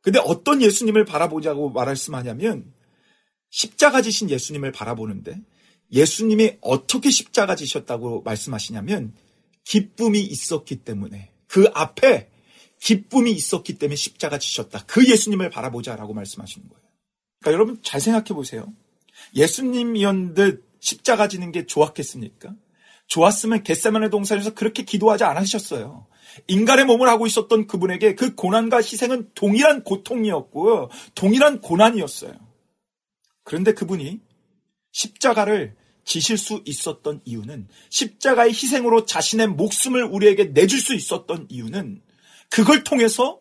[0.00, 2.72] 근데 어떤 예수님을 바라보자고 말씀하냐면
[3.50, 5.40] 십자가 지신 예수님을 바라보는데
[5.92, 9.12] 예수님이 어떻게 십자가 지셨다고 말씀하시냐면
[9.68, 12.30] 기쁨이 있었기 때문에 그 앞에
[12.80, 14.84] 기쁨이 있었기 때문에 십자가 지셨다.
[14.86, 16.82] 그 예수님을 바라보자라고 말씀하시는 거예요.
[17.40, 18.72] 그러니까 여러분 잘 생각해 보세요.
[19.34, 22.54] 예수님이었는데 십자가 지는 게 좋았겠습니까?
[23.08, 26.06] 좋았으면 겟세만의 동산에서 그렇게 기도하지 않으셨어요.
[26.46, 32.32] 인간의 몸을 하고 있었던 그분에게 그 고난과 희생은 동일한 고통이었고 동일한 고난이었어요.
[33.44, 34.20] 그런데 그분이
[34.92, 35.76] 십자가를
[36.08, 42.00] 지실 수 있었던 이유는 십자가의 희생으로 자신의 목숨을 우리에게 내줄 수 있었던 이유는
[42.48, 43.40] 그걸 통해서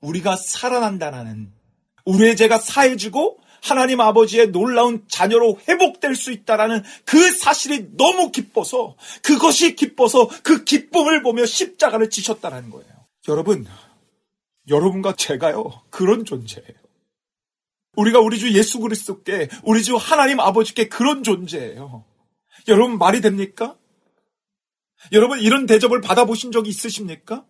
[0.00, 1.52] 우리가 살아난다라는
[2.06, 9.76] 우리의 죄가 사해지고 하나님 아버지의 놀라운 자녀로 회복될 수 있다라는 그 사실이 너무 기뻐서 그것이
[9.76, 12.90] 기뻐서 그 기쁨을 보며 십자가를 지셨다라는 거예요.
[13.28, 13.66] 여러분,
[14.66, 16.87] 여러분과 제가요 그런 존재예요.
[17.98, 22.04] 우리가 우리 주 예수 그리스도께 우리 주 하나님 아버지께 그런 존재예요.
[22.68, 23.76] 여러분 말이 됩니까?
[25.12, 27.44] 여러분 이런 대접을 받아보신 적이 있으십니까?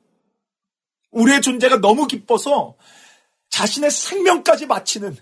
[1.11, 2.77] 우리의 존재가 너무 기뻐서
[3.51, 5.17] 자신의 생명까지 바치는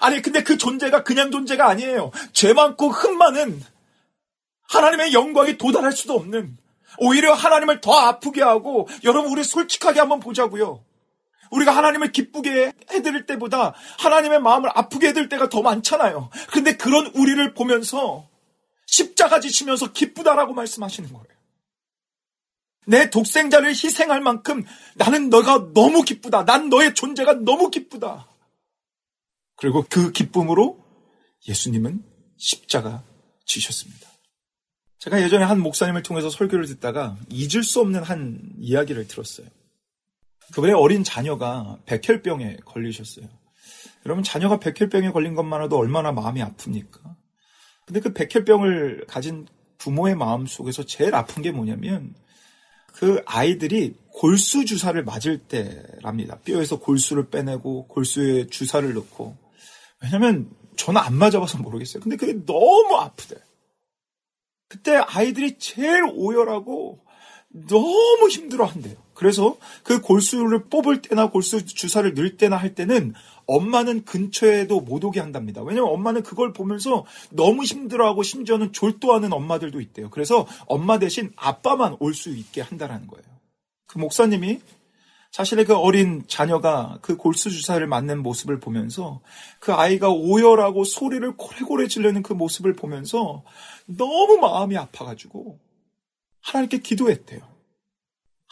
[0.00, 2.10] 아니 근데 그 존재가 그냥 존재가 아니에요.
[2.32, 3.62] 죄 많고 흠 많은
[4.68, 6.56] 하나님의 영광에 도달할 수도 없는
[6.98, 10.82] 오히려 하나님을 더 아프게 하고 여러분 우리 솔직하게 한번 보자고요.
[11.52, 16.30] 우리가 하나님을 기쁘게 해드릴 때보다 하나님의 마음을 아프게 해드릴 때가 더 많잖아요.
[16.50, 18.28] 근데 그런 우리를 보면서
[18.86, 21.26] 십자가 지시면서 기쁘다라고 말씀하시는 거예요.
[22.86, 24.64] 내 독생자를 희생할 만큼
[24.96, 26.44] 나는 너가 너무 기쁘다.
[26.44, 28.26] 난 너의 존재가 너무 기쁘다.
[29.56, 30.82] 그리고 그 기쁨으로
[31.46, 32.02] 예수님은
[32.36, 33.04] 십자가
[33.46, 34.10] 지셨습니다.
[34.98, 39.46] 제가 예전에 한 목사님을 통해서 설교를 듣다가 잊을 수 없는 한 이야기를 들었어요.
[40.52, 43.26] 그분의 어린 자녀가 백혈병에 걸리셨어요.
[44.04, 47.16] 여러분 자녀가 백혈병에 걸린 것만으로도 얼마나 마음이 아픕니까?
[47.86, 49.46] 근데 그 백혈병을 가진
[49.78, 52.14] 부모의 마음 속에서 제일 아픈 게 뭐냐면
[52.92, 56.38] 그 아이들이 골수 주사를 맞을 때랍니다.
[56.44, 59.36] 뼈에서 골수를 빼내고 골수에 주사를 넣고
[60.02, 62.02] 왜냐면 저는 안 맞아봐서 모르겠어요.
[62.02, 63.36] 근데 그게 너무 아프대.
[64.68, 67.04] 그때 아이들이 제일 오열하고
[67.68, 69.01] 너무 힘들어한대요.
[69.22, 73.14] 그래서 그 골수를 뽑을 때나 골수 주사를 넣을 때나 할 때는
[73.46, 75.62] 엄마는 근처에도 못 오게 한답니다.
[75.62, 80.10] 왜냐면 엄마는 그걸 보면서 너무 힘들어하고 심지어는 졸도하는 엄마들도 있대요.
[80.10, 83.24] 그래서 엄마 대신 아빠만 올 수 있게 한다라는 거예요.
[83.86, 84.58] 그 목사님이
[85.30, 89.20] 자신의 그 어린 자녀가 그 골수 주사를 맞는 모습을 보면서
[89.60, 93.44] 그 아이가 오열하고 소리를 고래고래 지르는 그 모습을 보면서
[93.86, 95.60] 너무 마음이 아파가지고
[96.40, 97.52] 하나님께 기도했대요.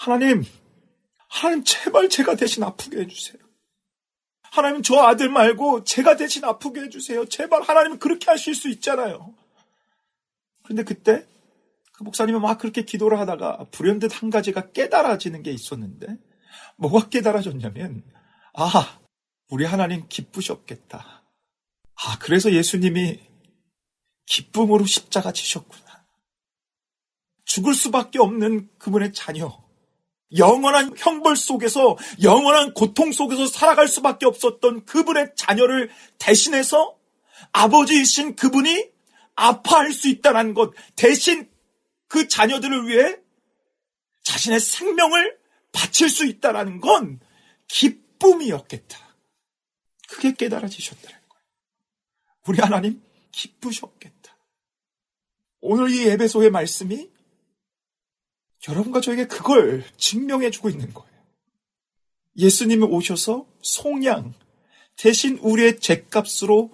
[0.00, 0.44] 하나님,
[1.30, 3.40] 하나님 제발 제가 대신 아프게 해주세요.
[4.42, 7.24] 하나님 저 아들 말고 제가 대신 아프게 해주세요.
[7.26, 9.32] 제발 하나님은 그렇게 하실 수 있잖아요.
[10.64, 11.24] 그런데 그때
[11.92, 16.18] 그 목사님이 막 그렇게 기도를 하다가 불현듯 한 가지가 깨달아지는 게 있었는데
[16.76, 18.02] 뭐가 깨달아졌냐면
[18.54, 18.98] 아
[19.48, 21.22] 우리 하나님 기쁘셨겠다.
[21.94, 23.20] 아 그래서 예수님이
[24.26, 26.06] 기쁨으로 십자가 지셨구나.
[27.44, 29.69] 죽을 수밖에 없는 그분의 자녀.
[30.36, 36.96] 영원한 형벌 속에서 영원한 고통 속에서 살아갈 수밖에 없었던 그분의 자녀를 대신해서
[37.52, 38.90] 아버지이신 그분이
[39.34, 41.48] 아파할 수 있다는 것 대신
[42.06, 43.16] 그 자녀들을 위해
[44.22, 45.38] 자신의 생명을
[45.72, 47.20] 바칠 수 있다는 건
[47.68, 48.98] 기쁨이었겠다.
[50.08, 51.44] 그게 깨달아지셨다는 거예요.
[52.46, 53.02] 우리 하나님
[53.32, 54.36] 기쁘셨겠다.
[55.60, 57.10] 오늘 이 에베소의 말씀이
[58.68, 61.10] 여러분과 저에게 그걸 증명해 주고 있는 거예요.
[62.36, 64.34] 예수님이 오셔서 송양
[64.96, 66.70] 대신 우리의 죄값으로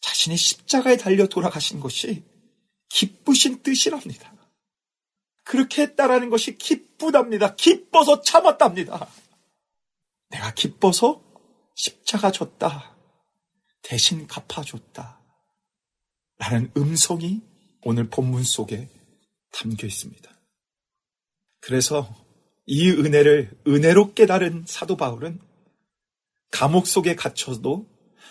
[0.00, 2.24] 자신이 십자가에 달려 돌아가신 것이
[2.88, 4.32] 기쁘신 뜻이랍니다.
[5.44, 7.54] 그렇게 했다라는 것이 기쁘답니다.
[7.54, 9.08] 기뻐서 참았답니다.
[10.30, 11.22] 내가 기뻐서
[11.74, 12.96] 십자가 졌다.
[13.82, 15.20] 대신 갚아줬다.
[16.38, 17.42] 라는 음성이
[17.82, 18.88] 오늘 본문 속에
[19.52, 20.31] 담겨 있습니다.
[21.62, 22.12] 그래서
[22.66, 25.40] 이 은혜를 은혜로 깨달은 사도 바울은
[26.50, 27.86] 감옥 속에 갇혀도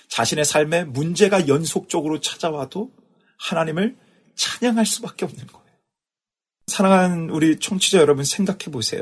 [0.09, 2.91] 자신의 삶에 문제가 연속적으로 찾아와도
[3.39, 3.97] 하나님을
[4.35, 5.61] 찬양할 수밖에 없는 거예요.
[6.67, 9.01] 사랑하는 우리 청취자 여러분 생각해 보세요.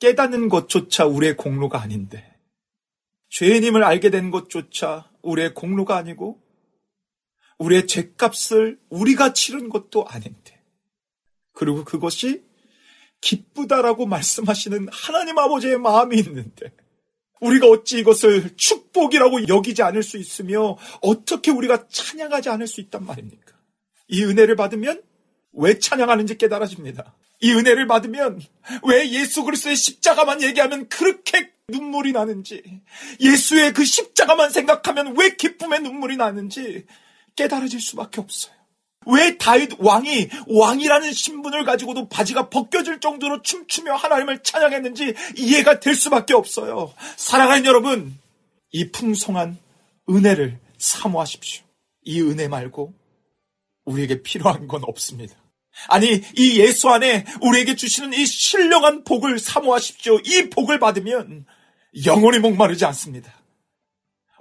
[0.00, 2.34] 깨닫는 것조차 우리의 공로가 아닌데,
[3.28, 6.40] 죄인임을 알게 된 것조차 우리의 공로가 아니고,
[7.58, 10.64] 우리의 죄값을 우리가 치른 것도 아닌데,
[11.52, 12.49] 그리고 그것이
[13.20, 16.72] 기쁘다라고 말씀하시는 하나님 아버지의 마음이 있는데,
[17.40, 23.52] 우리가 어찌 이것을 축복이라고 여기지 않을 수 있으며, 어떻게 우리가 찬양하지 않을 수 있단 말입니까?
[24.08, 25.02] 이 은혜를 받으면
[25.52, 27.14] 왜 찬양하는지 깨달아집니다.
[27.40, 28.40] 이 은혜를 받으면
[28.86, 32.62] 왜 예수 그리스도의 십자가만 얘기하면 그렇게 눈물이 나는지,
[33.20, 36.84] 예수의 그 십자가만 생각하면 왜 기쁨의 눈물이 나는지
[37.36, 38.59] 깨달아질 수밖에 없어요.
[39.06, 46.34] 왜 다윗 왕이 왕이라는 신분을 가지고도 바지가 벗겨질 정도로 춤추며 하나님을 찬양했는지 이해가 될 수밖에
[46.34, 46.92] 없어요.
[47.16, 48.18] 사랑하는 여러분,
[48.72, 49.58] 이 풍성한
[50.08, 51.64] 은혜를 사모하십시오.
[52.02, 52.92] 이 은혜 말고
[53.86, 55.34] 우리에게 필요한 건 없습니다.
[55.88, 60.20] 아니, 이 예수 안에 우리에게 주시는 이 신령한 복을 사모하십시오.
[60.24, 61.46] 이 복을 받으면
[62.04, 63.32] 영원히 목마르지 않습니다.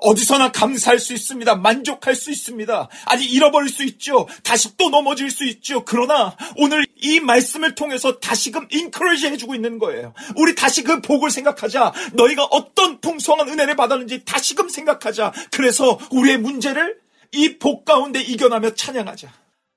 [0.02, 1.56] 어디서나 감사할 수 있습니다.
[1.56, 2.90] 만족할 수 있습니다.
[3.06, 4.28] 아니, 잃어버릴 수 있죠.
[4.44, 5.84] 다시 또 넘어질 수 있죠.
[5.86, 10.14] 그러나 오늘 이 말씀을 통해서 다시금 인크레이지 해주고 있는 거예요.
[10.36, 11.94] 우리 다시 그 복을 생각하자.
[12.14, 15.34] 너희가 어떤 풍성한 은혜를 받았는지 다시금 생각하자.
[15.52, 16.98] 그래서 우리의 문제를
[17.34, 19.32] 이 복 가운데 이겨나며 찬양하자.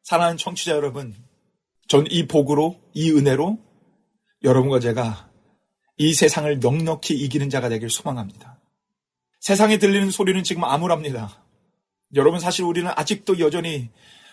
[0.04, 1.14] 사랑하는 청취자 여러분,
[1.88, 3.58] 전 이 복으로, 이 은혜로
[4.42, 5.28] 여러분과 제가
[5.98, 8.51] 이 세상을 넉넉히 이기는 자가 되길 소망합니다.
[9.42, 11.42] 세상에 들리는 소리는 지금 암울합니다.
[12.14, 13.90] 여러분 사실 우리는 아직도 여전히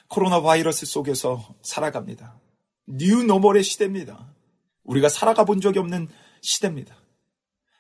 [0.08, 2.40] 코로나 바이러스 속에서 살아갑니다.
[2.86, 4.32] new normal의 시대입니다.
[4.84, 6.10] 우리가 살아가 본 적이 없는
[6.42, 6.96] 시대입니다.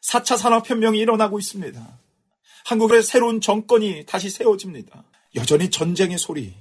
[0.02, 2.00] 4차 산업혁명이 일어나고 있습니다.
[2.66, 5.04] 한국의 새로운 정권이 다시 세워집니다.
[5.36, 6.56] 여전히 전쟁의 소리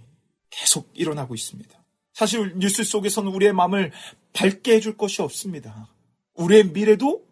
[0.51, 1.83] 계속 일어나고 있습니다.
[2.13, 3.91] 사실 뉴스 속에서는 우리의 마음을
[4.35, 5.89] 밝게 해줄 것이 없습니다.
[6.35, 7.25] 우리의 미래도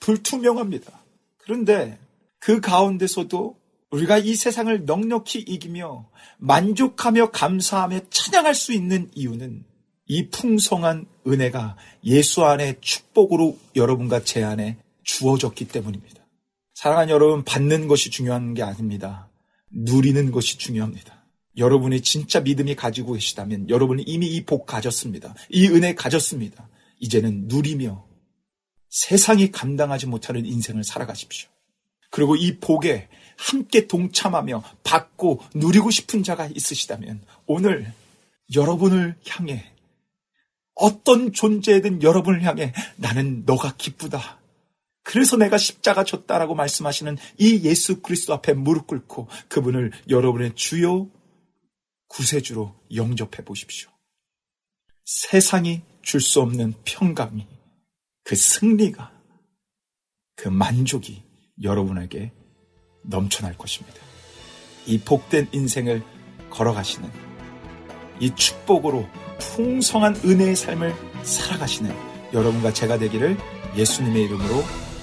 [0.00, 1.02] 불투명합니다.
[1.38, 1.98] 그런데
[2.38, 3.56] 그 가운데서도
[3.90, 9.64] 우리가 이 세상을 넉넉히 이기며 만족하며 감사하며 찬양할 수 있는 이유는
[10.06, 16.26] 이 풍성한 은혜가 예수 안의 축복으로 여러분과 제 안에 주어졌기 때문입니다.
[16.74, 19.28] 사랑하는 여러분, 받는 것이 중요한 게 아닙니다.
[19.70, 21.26] 누리는 것이 중요합니다.
[21.56, 25.34] 여러분이 진짜 믿음이 가지고 계시다면 여러분이 이미 이 복 가졌습니다.
[25.50, 26.68] 이 은혜 가졌습니다.
[27.00, 28.06] 이제는 누리며
[28.90, 31.50] 세상이 감당하지 못하는 인생을 살아가십시오.
[32.10, 37.92] 그리고 이 복에 함께 동참하며 받고 누리고 싶은 자가 있으시다면 오늘
[38.54, 39.72] 여러분을 향해
[40.74, 44.40] 어떤 존재든 여러분을 향해 나는 너가 기쁘다.
[45.02, 51.10] 그래서 내가 십자가 졌다라고 말씀하시는 이 예수 그리스도 앞에 무릎 꿇고 그분을 여러분의 주요
[52.08, 53.90] 구세주로 영접해 보십시오.
[55.04, 57.46] 세상이 줄 수 없는 평강이
[58.24, 59.12] 그 승리가
[60.36, 61.22] 그 만족이
[61.62, 62.32] 여러분에게
[63.02, 63.98] 넘쳐날 것입니다.
[64.86, 66.02] 이 복된 인생을
[66.50, 67.10] 걸어가시는
[68.20, 69.06] 이 축복으로
[69.38, 71.94] 풍성한 은혜의 삶을 살아가시는
[72.32, 73.36] 여러분과 제가 되기를
[73.76, 74.62] 예수님의 이름으로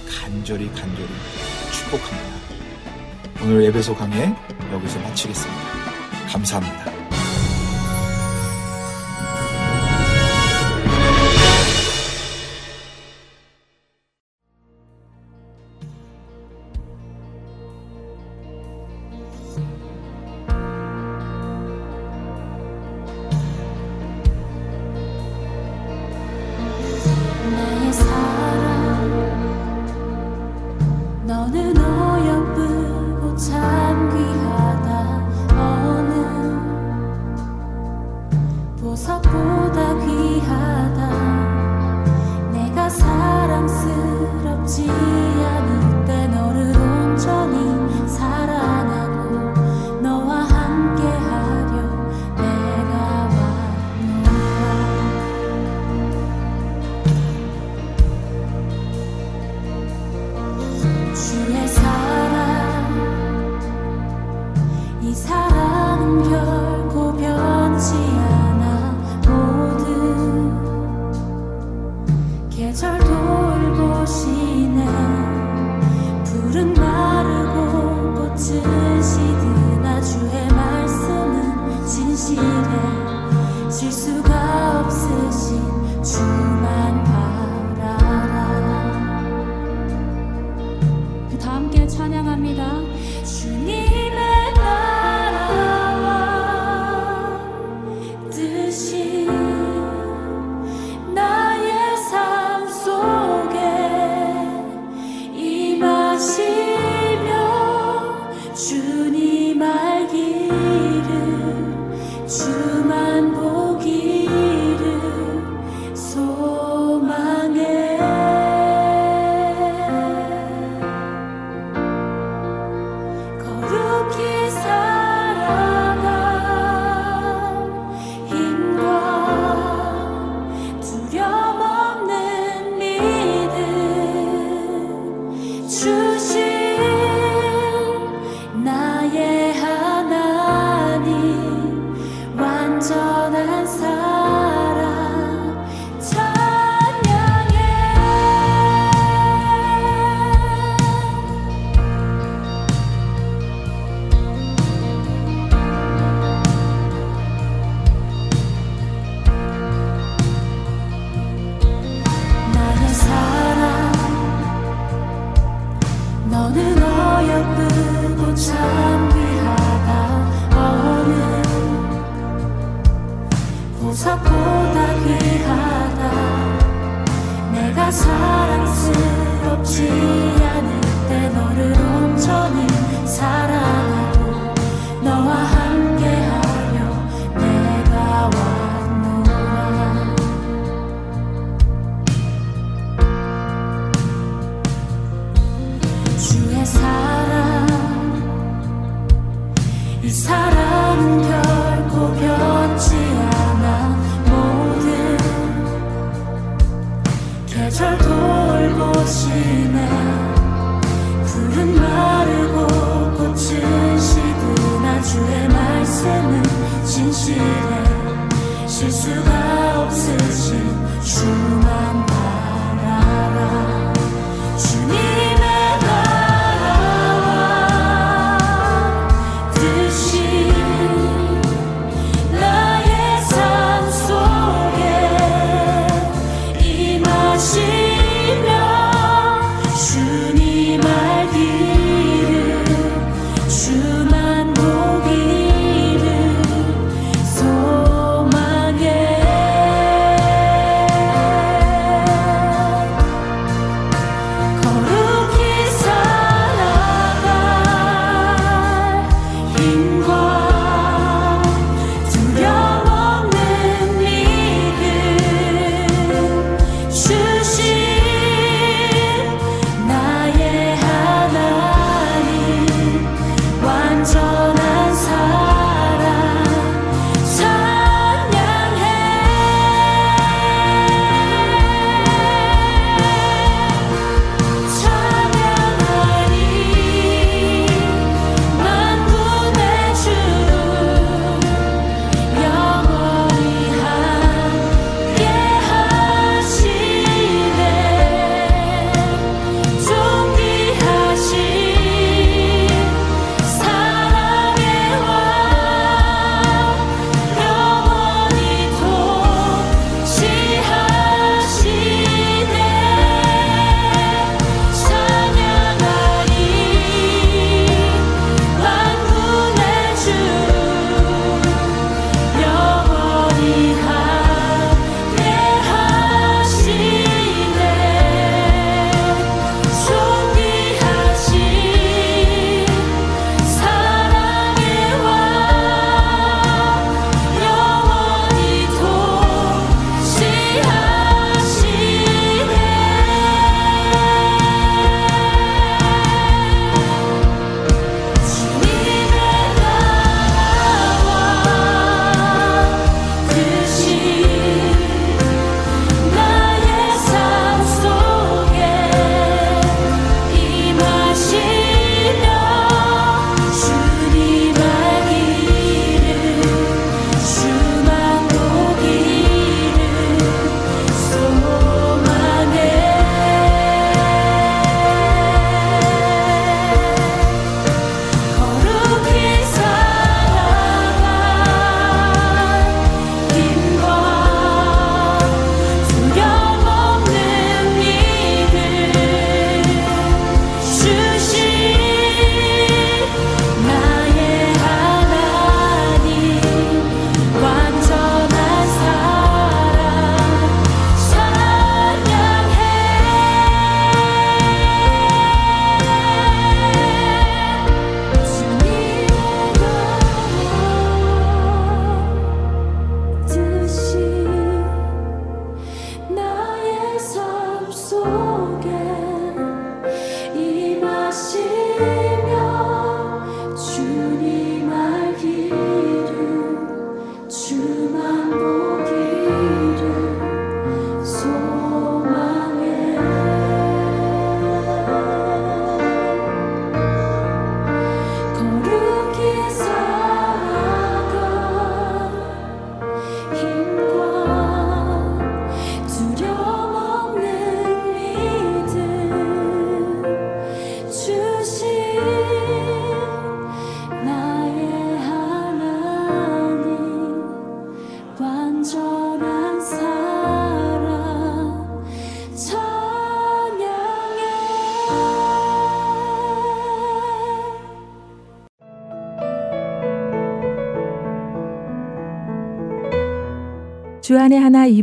[0.09, 1.09] 간절히 간절히
[1.71, 2.35] 축복합니다.
[3.43, 4.35] 오늘 에베소 강의
[4.71, 5.61] 여기서 마치겠습니다.
[6.31, 6.94] 감사합니다.
[83.69, 86.64] 실수가 없으신 주님.